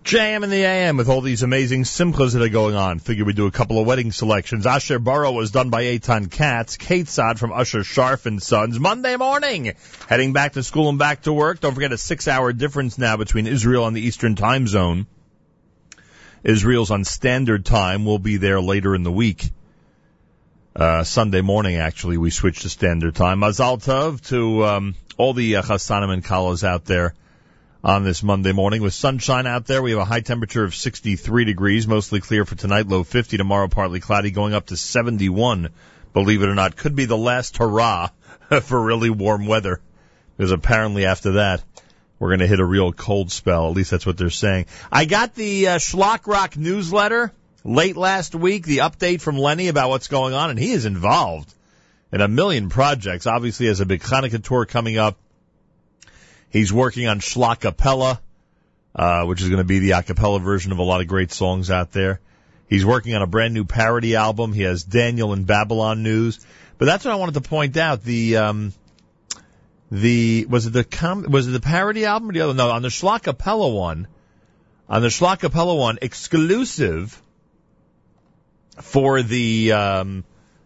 [0.08, 3.00] JM in the AM with all these amazing simchas that are going on.
[3.00, 4.66] Figure we do a couple of wedding selections.
[4.66, 6.78] Asher Burrow was done by Eitan Katz.
[6.78, 8.80] Kate Sod from Usher Sharf and Sons.
[8.80, 9.74] Monday morning.
[10.08, 11.60] Heading back to school and back to work.
[11.60, 15.08] Don't forget a six hour difference now between Israel and the Eastern time zone.
[16.42, 18.06] Israel's on standard time.
[18.06, 19.52] We'll be there later in the week.
[20.74, 23.42] Uh, Sunday morning, actually, we switched to standard time.
[23.42, 27.14] Mazal Tov to um, all the uh, Chassanim and Kalos out there
[27.88, 29.82] on this Monday morning with sunshine out there.
[29.82, 33.70] We have a high temperature of 63 degrees, mostly clear for tonight, low 50 tomorrow,
[33.70, 35.70] partly cloudy, going up to 71.
[36.12, 38.10] Believe it or not, could be the last hurrah
[38.64, 39.80] for really warm weather.
[40.36, 41.64] Because apparently after that,
[42.20, 43.70] we're going to hit a real cold spell.
[43.70, 44.66] At least that's what they're saying.
[44.92, 47.32] I got the uh, Schlock Rock newsletter
[47.64, 51.54] late last week, the update from Lenny about what's going on, and he is involved
[52.12, 53.28] in a million projects.
[53.28, 55.18] Obviously, has a big Hanukkah tour coming up.
[56.50, 58.20] He's working on Schlockapella,
[58.96, 61.32] uh, which is going to be the a cappella version of a lot of great
[61.32, 62.20] songs out there.
[62.70, 64.54] He's working on a brand new parody album.
[64.54, 66.46] He has Daniel and Babylon news.
[66.78, 68.04] But that's what I wanted to point out.
[68.04, 68.74] The, um,
[69.90, 72.54] the was it the com, was it the parody album or the other?
[72.54, 74.08] No, on the Schlockapella one,
[74.90, 77.22] on the Schlockapella one, exclusive
[78.82, 80.24] for the um,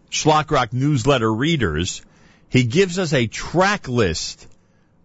[0.09, 2.01] Schlock Rock newsletter readers,
[2.49, 4.47] he gives us a track list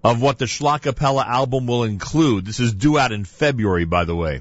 [0.06, 2.44] of what the Schlockapella album will include.
[2.44, 4.40] This is due out in February, by the way.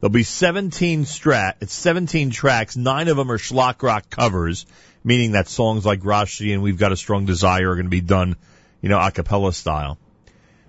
[0.00, 4.66] There'll be 17 strat, it's 17 tracks, nine of them are Schlock Rock covers,
[5.02, 8.02] meaning that songs like Rashi and We've Got a Strong Desire are going to be
[8.02, 8.36] done,
[8.82, 9.96] you know, a cappella style.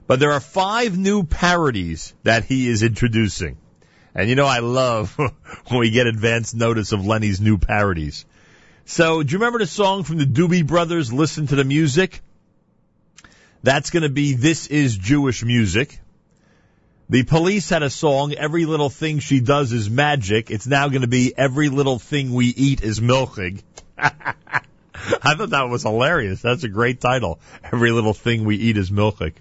[0.08, 3.58] But there are five new parodies that he is introducing.
[4.14, 5.18] And you know, I love
[5.68, 8.24] when we get advance notice of Lenny's new parodies.
[8.86, 12.22] So, do you remember the song from the Doobie Brothers, Listen to the Music?
[13.66, 16.00] That's going to be This is Jewish Music.
[17.10, 20.52] The police had a song, Every Little Thing She Does is Magic.
[20.52, 23.64] It's now going to be Every Little Thing We Eat is Milchig.
[23.98, 24.62] I
[25.36, 26.44] thought that was hilarious.
[26.44, 27.40] That's a great title.
[27.64, 29.34] Every Little Thing We Eat is Milchig.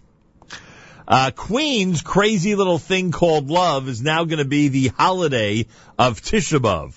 [1.07, 5.67] Uh, Queen's crazy little thing called love is now going to be the holiday
[5.99, 6.95] of Tisha B'Av.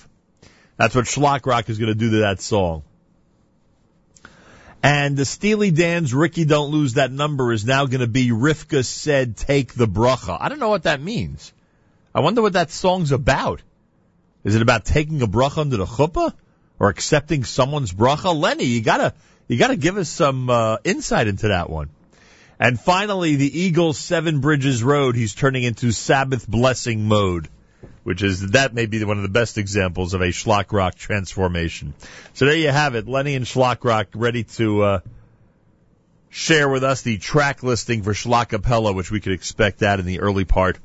[0.77, 2.83] That's what Schlock Rock is going to do to that song.
[4.87, 8.85] And the Steely Dan's Ricky Don't Lose That Number is now going to be Rivka
[8.85, 10.37] Said Take the Bracha.
[10.39, 11.51] I don't know what that means.
[12.15, 13.61] I wonder what that song's about.
[14.45, 16.33] Is it about taking a bracha under the chuppah?
[16.79, 18.33] Or accepting someone's bracha?
[18.33, 19.13] Lenny, you gotta,
[19.49, 21.89] you gotta give us some, uh, insight into that one.
[22.57, 27.49] And finally, the Eagles Seven Bridges Road, he's turning into Sabbath blessing mode,
[28.03, 31.93] which is, that may be one of the best examples of a Schlock Rock transformation.
[32.33, 33.07] So there you have it.
[33.07, 34.99] Lenny and Schlock Rock ready to, uh,
[36.29, 40.19] share with us the track listing for Schlockapella, which we could expect that in the
[40.19, 40.77] early part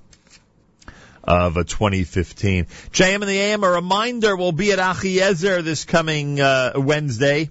[1.24, 2.66] of uh, 2015.
[2.66, 7.50] JM in the AM, a reminder, we'll be at Achiezer this coming uh, Wednesday.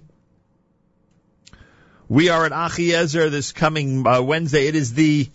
[2.10, 4.68] We are at Achiezer this coming uh, Wednesday.
[4.68, 5.30] It is the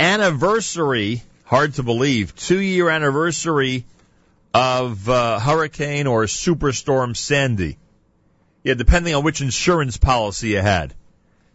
[0.00, 3.86] anniversary, hard to believe, two year anniversary
[4.52, 7.78] of uh, Hurricane or Superstorm Sandy.
[8.62, 10.92] Yeah, depending on which insurance policy you had.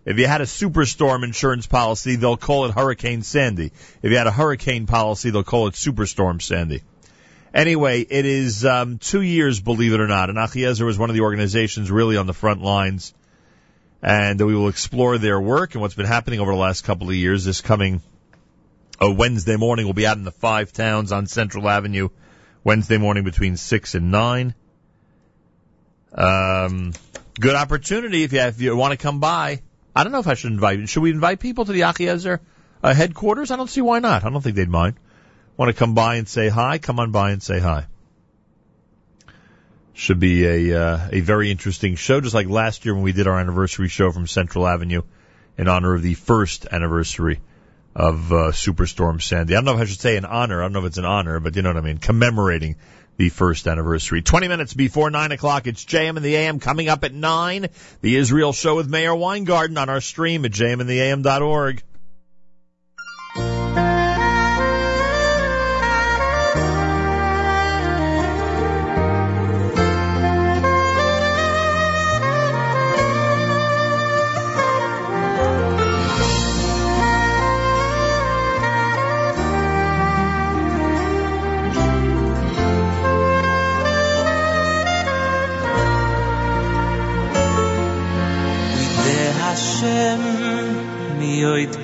[0.06, 3.72] If you had a superstorm insurance policy, they'll call it Hurricane Sandy.
[4.02, 6.82] If you had a hurricane policy, they'll call it Superstorm Sandy.
[7.54, 11.16] Anyway, it is um, two years, believe it or not, and Achiezer was one of
[11.16, 13.14] the organizations really on the front lines.
[14.02, 17.16] And we will explore their work and what's been happening over the last couple of
[17.16, 17.46] years.
[17.46, 18.02] This coming
[19.02, 22.10] uh, Wednesday morning, we'll be out in the five towns on Central Avenue.
[22.64, 24.54] Wednesday morning between six and nine.
[26.14, 26.94] Um,
[27.40, 29.62] good opportunity if you if you want to come by.
[29.96, 30.88] I don't know if I should invite.
[30.88, 32.40] Should we invite people to the Achiezer
[32.84, 33.50] uh, headquarters?
[33.50, 34.24] I don't see why not.
[34.24, 34.96] I don't think they'd mind.
[35.58, 36.78] Want to come by and say hi?
[36.78, 37.88] Come on by and say hi.
[39.94, 43.28] Should be a uh, a very interesting show, just like last year when we did
[43.28, 45.02] our anniversary show from Central Avenue
[45.58, 47.40] in honor of the first anniversary
[47.96, 49.54] of uh, Superstorm Sandy.
[49.54, 50.62] I don't know if I should say an honor.
[50.62, 51.98] I don't know if it's an honor, but you know what I mean.
[51.98, 52.78] Commemorating
[53.18, 54.22] the first anniversary.
[54.22, 57.68] 20 minutes before 9 o'clock, it's JM in the AM coming up at 9.
[58.02, 61.84] The Israel show with Meir Weingarten on our stream at jmintheam.org.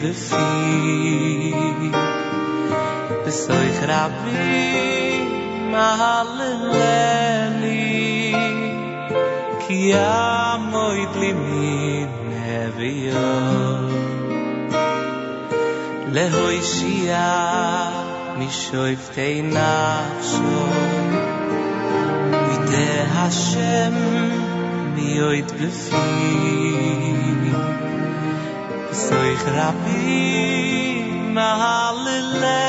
[0.07, 1.91] de sie
[3.25, 4.45] bis soll ich rabbi
[5.73, 6.29] mal
[6.71, 8.35] leli
[9.63, 13.25] ki amoy tlimi nevio
[16.15, 17.31] lehoy shia
[18.37, 20.63] mi shoyftei nafsho
[22.55, 23.97] ite hashem
[24.93, 26.05] mi oyt gefi
[27.41, 27.86] mi
[29.05, 30.15] so ich rabbi
[31.37, 32.61] mahalle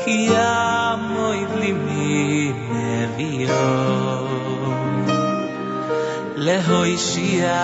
[0.00, 2.18] ki amo ibli mi
[2.72, 3.68] nevio
[6.46, 7.62] leho ishia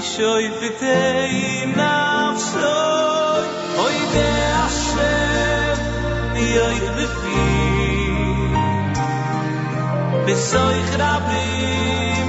[0.00, 1.42] ishoi vitei
[1.78, 3.46] nafsoi
[3.86, 4.28] oi de
[4.64, 5.78] ashev
[6.36, 7.46] mi oi gvifi
[10.26, 12.28] besoi chrabim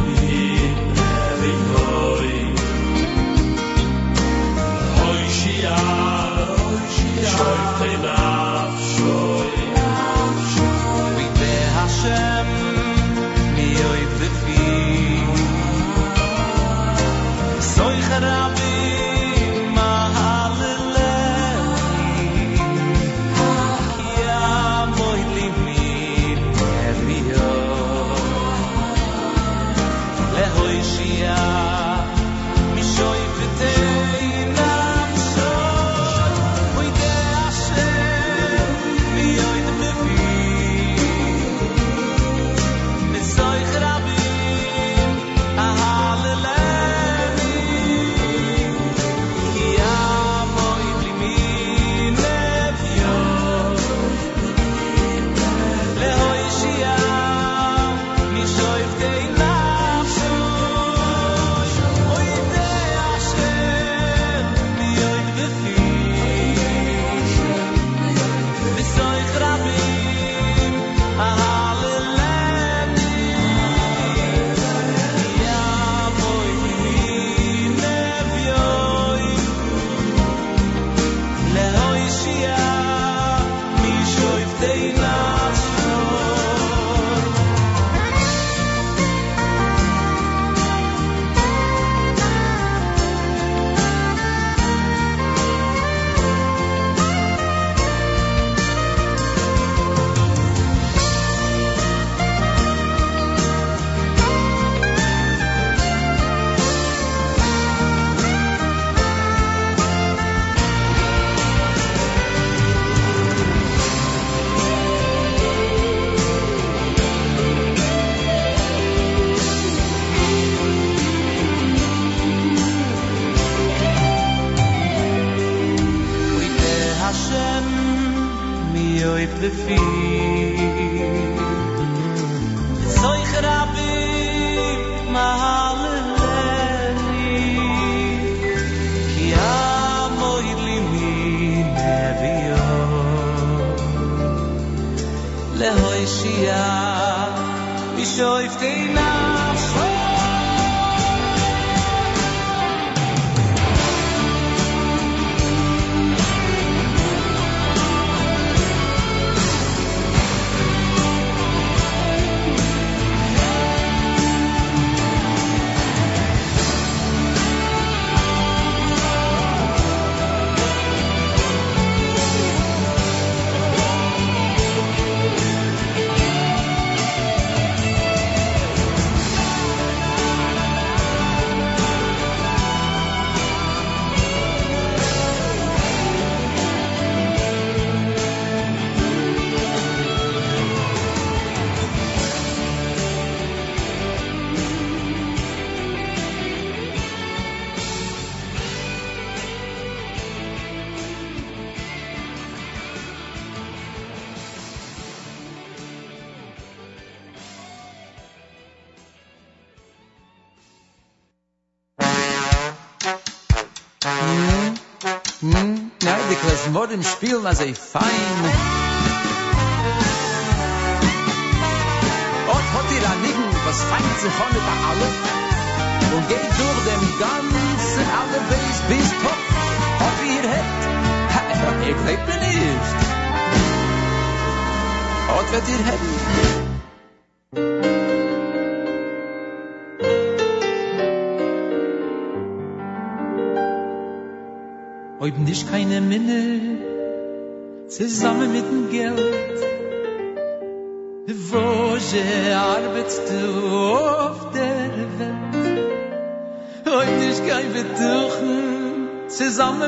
[7.43, 8.20] I've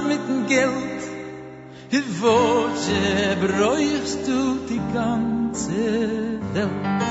[0.08, 1.02] mit dem Geld.
[1.92, 7.04] I wotje bräuchst du die ganze Welt.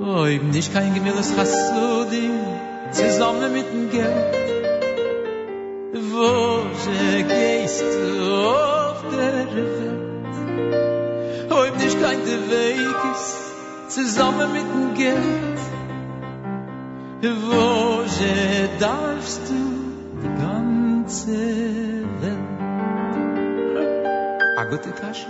[0.00, 2.40] Oh, ich bin nicht kein Gemüles, hast du dir
[2.90, 4.34] zusammen mit dem Geld.
[6.12, 10.34] Wotje gehst du auf der Welt.
[11.50, 15.50] Oh, ich bin nicht kein der Weg ist zusammen mit dem Geld.
[18.20, 19.60] je darfst du
[20.22, 20.69] die ganze
[21.10, 22.36] Welt.
[24.58, 25.26] A gute Kasche.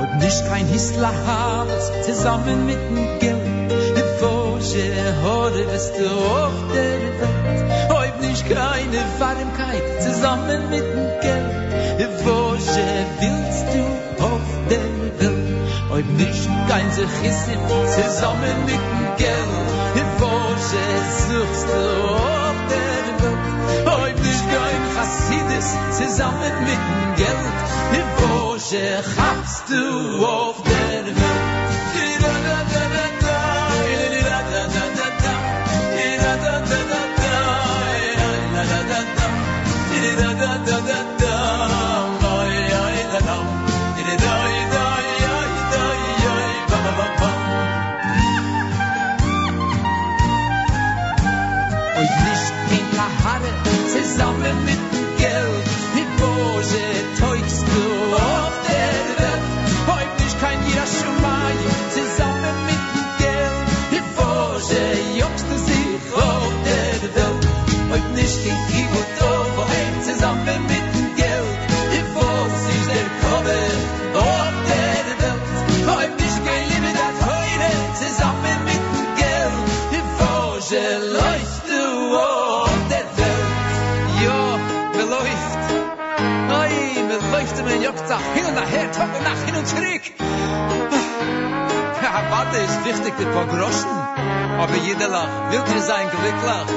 [0.00, 3.72] Ob nicht kein Hisler habest, zusammen mit dem Geld.
[4.20, 4.86] Fosche,
[5.24, 7.90] hore, bist du auf der Welt.
[7.90, 12.12] Ob nicht keine Warmkeit, zusammen mit dem Geld.
[12.22, 12.86] Fosche,
[13.18, 14.88] willst du auf der
[15.18, 15.50] Welt.
[15.90, 17.58] Ob nicht kein Sechissim,
[17.96, 20.07] zusammen mit dem Geld.
[20.60, 23.86] suchst du auf der Welt.
[23.86, 27.56] Heute ist geäum Chassidis, zusammen mit dem Geld.
[27.92, 31.47] Die Wosche hast du auf der Welt.
[88.34, 90.87] Hin und nachher, Tag und Nacht hin und zurück.
[92.18, 93.94] Ja, warte, ist wichtig, die paar Groschen.
[94.58, 96.68] Aber jeder lach, will dir sein glücklich.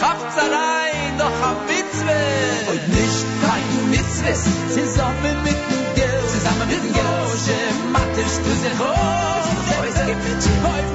[0.00, 2.14] Haft's rein, doch am Mitzwe.
[2.70, 6.30] Und nicht kein Mitzwes, zusammen mit dem Geld.
[6.30, 7.10] Zusammen mit dem Geld.
[7.10, 7.58] Loge,
[7.90, 9.46] mattest du sich aus.
[9.90, 10.24] Es gibt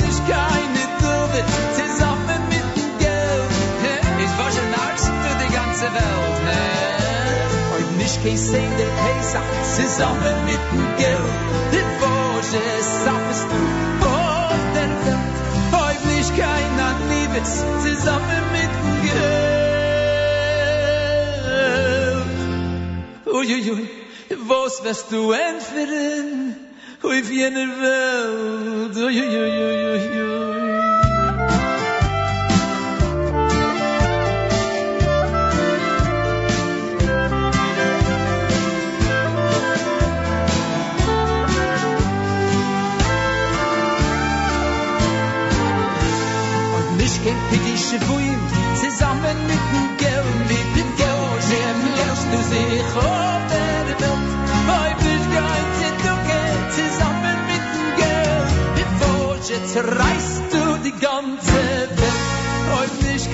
[0.05, 1.41] nicht keine Dürre,
[1.75, 3.51] zusammen mit dem Geld.
[4.23, 4.69] Ich war schon
[5.23, 6.39] für die ganze Welt.
[7.75, 11.78] Und nicht kein Sehen der Pesach, zusammen mit dem Geld.
[17.39, 19.29] Anliebes, zusammen mit Geld.
[23.33, 23.87] Uiuiui,
[24.47, 26.55] was wirst du entfernen?
[27.01, 28.95] Auf jener Welt.
[28.97, 30.38] Uiuiuiuiui.
[47.89, 48.39] Schwuim,
[48.75, 54.03] zusammen mit dem Geld, mit dem Geld, dem lässt du sich auf der Welt.
[54.69, 56.41] Heimlich geht sie ducke,
[56.77, 61.99] zusammen mit dem Geld, bevor jetzt reißt du die ganze Welt.
[62.69, 63.25] Heimlich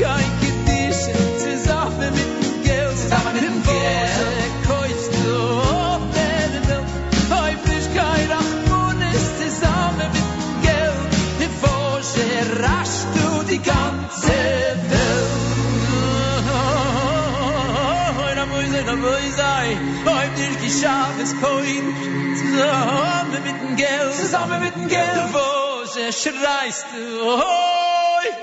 [19.76, 21.95] ich, heute nicht geschafft, es koin,
[22.36, 27.42] zusammen mit dem Geld, zusammen mit dem Geld, wo sie schreist du, auf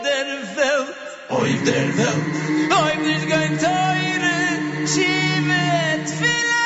[0.04, 0.94] der Welt,
[1.28, 2.34] auf der Welt,
[2.70, 5.60] heute nicht kein Teure, schiebe,
[6.18, 6.62] viele,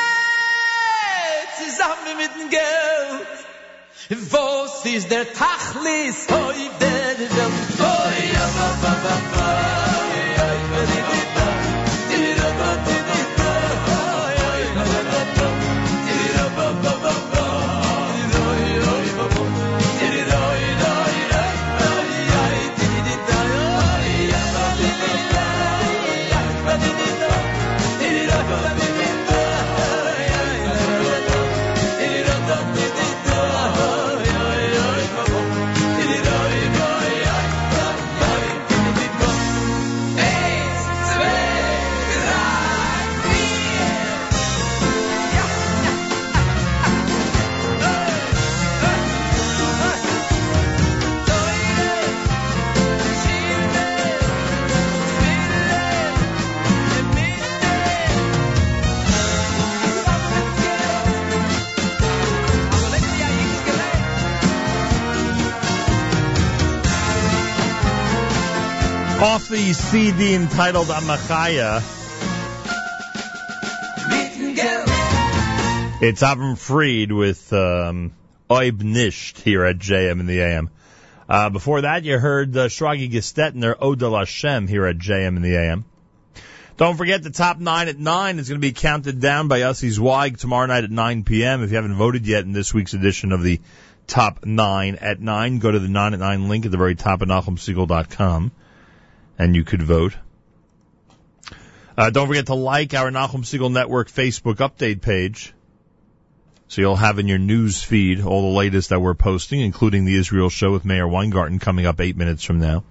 [1.57, 3.37] zusammen mit dem Geld,
[4.09, 6.27] Was ist der Tachlis?
[6.29, 7.29] Heute der Welt?
[7.79, 9.86] Oh ja, ba,
[69.19, 71.77] Off the CD entitled Amachaya,
[75.99, 78.11] it's Avram Fried with um,
[78.47, 80.69] Nisht here at JM in the AM.
[81.27, 85.55] Uh, before that, you heard uh, Shragee Gestetner, Odel Hashem here at JM in the
[85.55, 85.85] AM.
[86.77, 89.89] Don't forget the top nine at nine is going to be counted down by Yossi
[89.89, 91.63] Zweig tomorrow night at 9 p.m.
[91.63, 93.61] If you haven't voted yet in this week's edition of the
[94.05, 97.23] top nine at nine, go to the nine at nine link at the very top
[97.23, 98.51] of NachumSegal.com
[99.37, 100.15] and you could vote.
[101.97, 105.53] Uh, don't forget to like our Nachum Segal Network Facebook update page.
[106.67, 110.15] So you'll have in your news feed all the latest that we're posting, including the
[110.15, 112.83] Israel show with Meir Weingarten coming up eight minutes from now.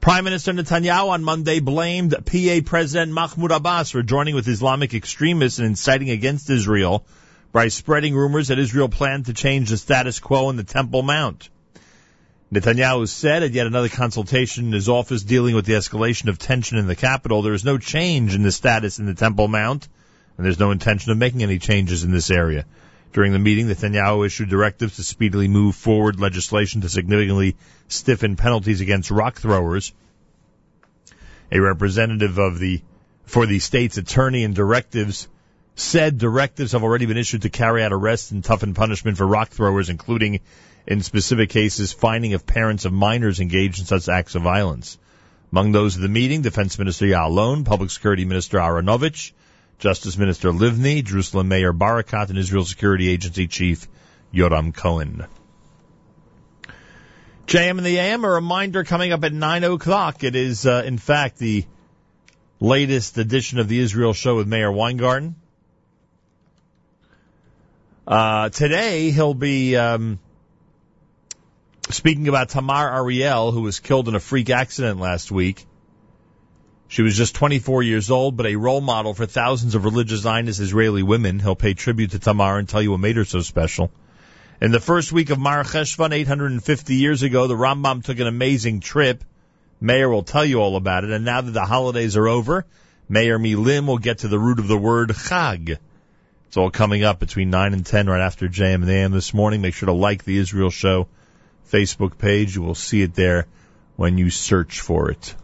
[0.00, 5.58] Prime Minister Netanyahu on Monday blamed PA President Mahmoud Abbas for joining with Islamic extremists
[5.58, 7.06] and inciting against Israel
[7.52, 11.48] by spreading rumors that Israel planned to change the status quo in the Temple Mount.
[12.54, 16.78] Netanyahu said at yet another consultation in his office dealing with the escalation of tension
[16.78, 19.88] in the capital, there is no change in the status in the Temple Mount,
[20.36, 22.64] and there's no intention of making any changes in this area.
[23.12, 27.56] During the meeting, Netanyahu issued directives to speedily move forward legislation to significantly
[27.88, 29.92] stiffen penalties against rock throwers.
[31.50, 32.82] A representative of the
[33.24, 35.26] for the state's attorney and directives
[35.74, 39.48] said directives have already been issued to carry out arrests and toughen punishment for rock
[39.48, 40.40] throwers, including
[40.86, 44.98] in specific cases finding of parents of minors engaged in such acts of violence.
[45.52, 49.32] Among those at the meeting, Defense Minister Ya'alon, Public Security Minister Aharonovitch,
[49.78, 53.86] Justice Minister Livni, Jerusalem Mayor Barakat, and Israel Security Agency Chief
[54.32, 55.26] Yoram Cohen.
[57.46, 60.24] JM in the AM, a reminder coming up at 9 o'clock.
[60.24, 61.66] It is, uh, in fact, the
[62.58, 65.36] latest edition of the Israel show with Meir Weingarten.
[68.06, 70.18] Uh, today he'll be, um,
[71.90, 75.64] speaking about Tamar Ariel, who was killed in a freak accident last week.
[76.88, 80.60] She was just 24 years old, but a role model for thousands of religious Zionist
[80.60, 81.40] Israeli women.
[81.40, 83.90] He'll pay tribute to Tamar and tell you what made her so special.
[84.60, 88.80] In the first week of Mar Cheshvan, 850 years ago, the Rambam took an amazing
[88.80, 89.24] trip.
[89.80, 91.10] Meir will tell you all about it.
[91.10, 92.64] And now that the holidays are over,
[93.08, 95.78] Meir Milim will get to the root of the word Chag.
[96.46, 99.60] It's all coming up between 9 and 10 right after JM and AM this morning.
[99.60, 101.08] Make sure to like the Israel Show
[101.70, 102.56] Facebook page.
[102.56, 103.46] You will see it there
[103.96, 105.34] when you search for it.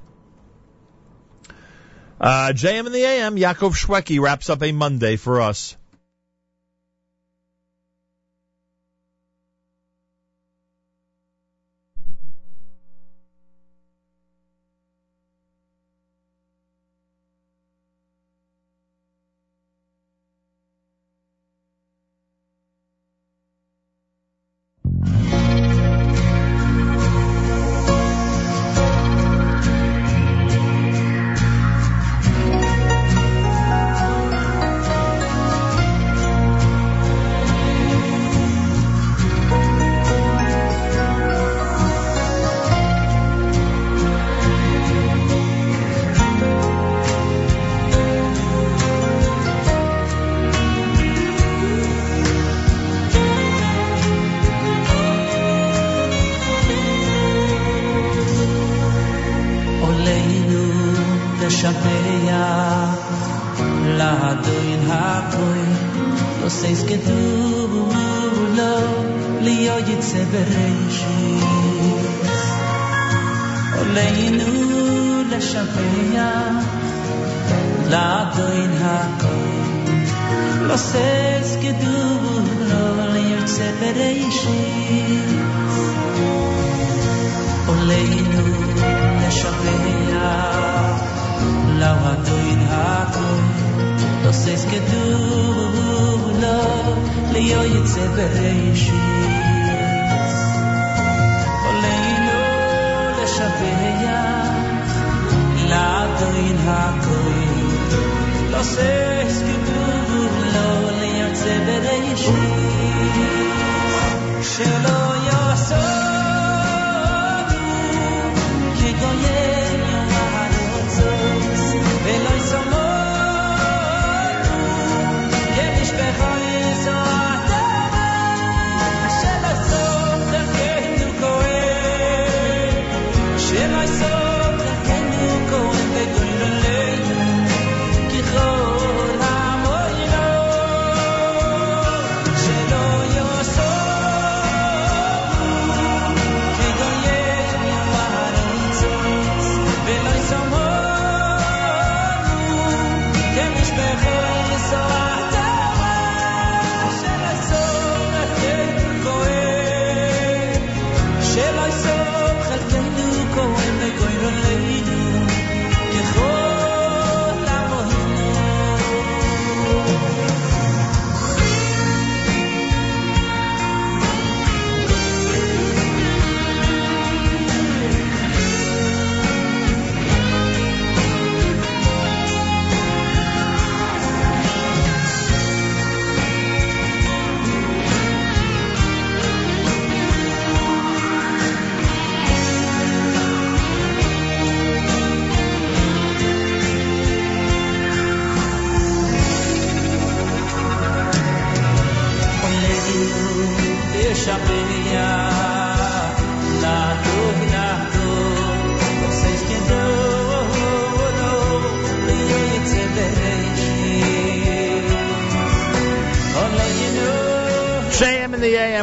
[2.20, 5.76] Uh, JM in the AM, Yaakov Shweki wraps up a Monday for us.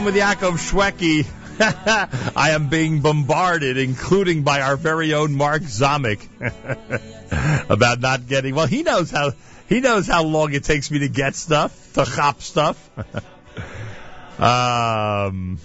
[0.08, 1.27] With Yaakov Shweki.
[2.38, 6.22] I am being bombarded, including by our very own Mark Zamek,
[7.69, 8.56] about not getting.
[8.56, 9.34] Well, he knows how
[9.68, 12.77] he knows how long it takes me to get stuff, to chop stuff.
[14.40, 15.60] um,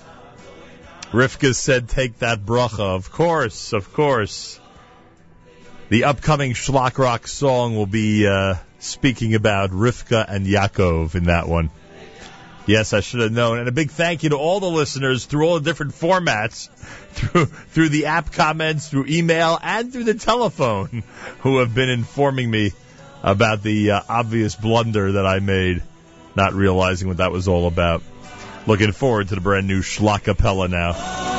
[1.12, 4.58] Rivka said, "Take that bracha." Of course, of course.
[5.88, 11.46] The upcoming Schlock Rock song will be uh, speaking about Rivka and Yaakov in that
[11.46, 11.70] one.
[12.66, 13.58] Yes, I should have known.
[13.58, 16.68] And a big thank you to all the listeners through all the different formats,
[17.12, 21.02] through through the app comments, through email, and through the telephone,
[21.40, 22.72] who have been informing me
[23.22, 25.82] about the uh, obvious blunder that I made,
[26.36, 28.02] not realizing what that was all about.
[28.66, 31.31] Looking forward to the brand new Schlockapella now.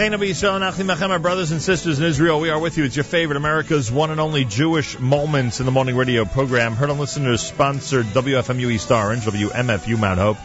[0.00, 2.84] Our brothers and sisters in Israel, we are with you.
[2.84, 6.72] It's your favorite America's one and only Jewish Moments in the Morning Radio program.
[6.72, 10.38] Heard on listeners sponsored WFMU East Orange, WMFU Mount Hope,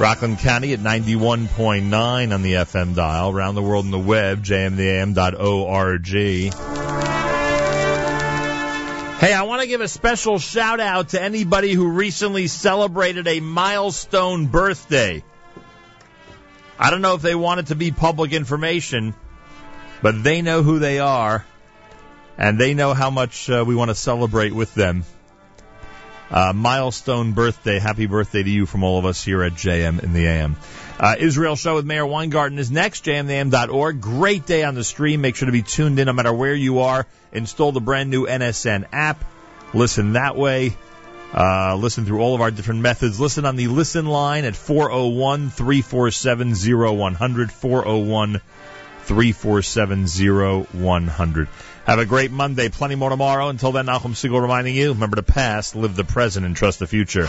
[0.00, 6.08] Rockland County at 91.9 on the FM dial, around the world on the web, jmintheam.org.
[9.20, 13.38] Hey, I want to give a special shout out to anybody who recently celebrated a
[13.38, 15.22] milestone birthday.
[16.82, 19.14] I don't know if they want it to be public information,
[20.00, 21.44] but they know who they are,
[22.38, 25.04] and they know how much uh, we want to celebrate with them.
[26.30, 27.78] Uh, milestone birthday.
[27.78, 30.56] Happy birthday to you from all of us here at JM in the AM.
[30.98, 34.00] Uh, Israel Show with Meir Weingarten is next, jmintheam.org.
[34.00, 35.20] Great day on the stream.
[35.20, 37.06] Make sure to be tuned in no matter where you are.
[37.30, 39.22] Install the brand new NSN app.
[39.74, 40.76] Listen that way.
[41.32, 43.20] Uh, listen through all of our different methods.
[43.20, 47.52] Listen on the listen line at 401 347 0100.
[47.52, 48.40] 401
[49.02, 51.48] 347 0100.
[51.86, 52.68] Have a great Monday.
[52.68, 53.48] Plenty more tomorrow.
[53.48, 56.86] Until then, Nachum Segal reminding you remember the past, live the present, and trust the
[56.86, 57.28] future.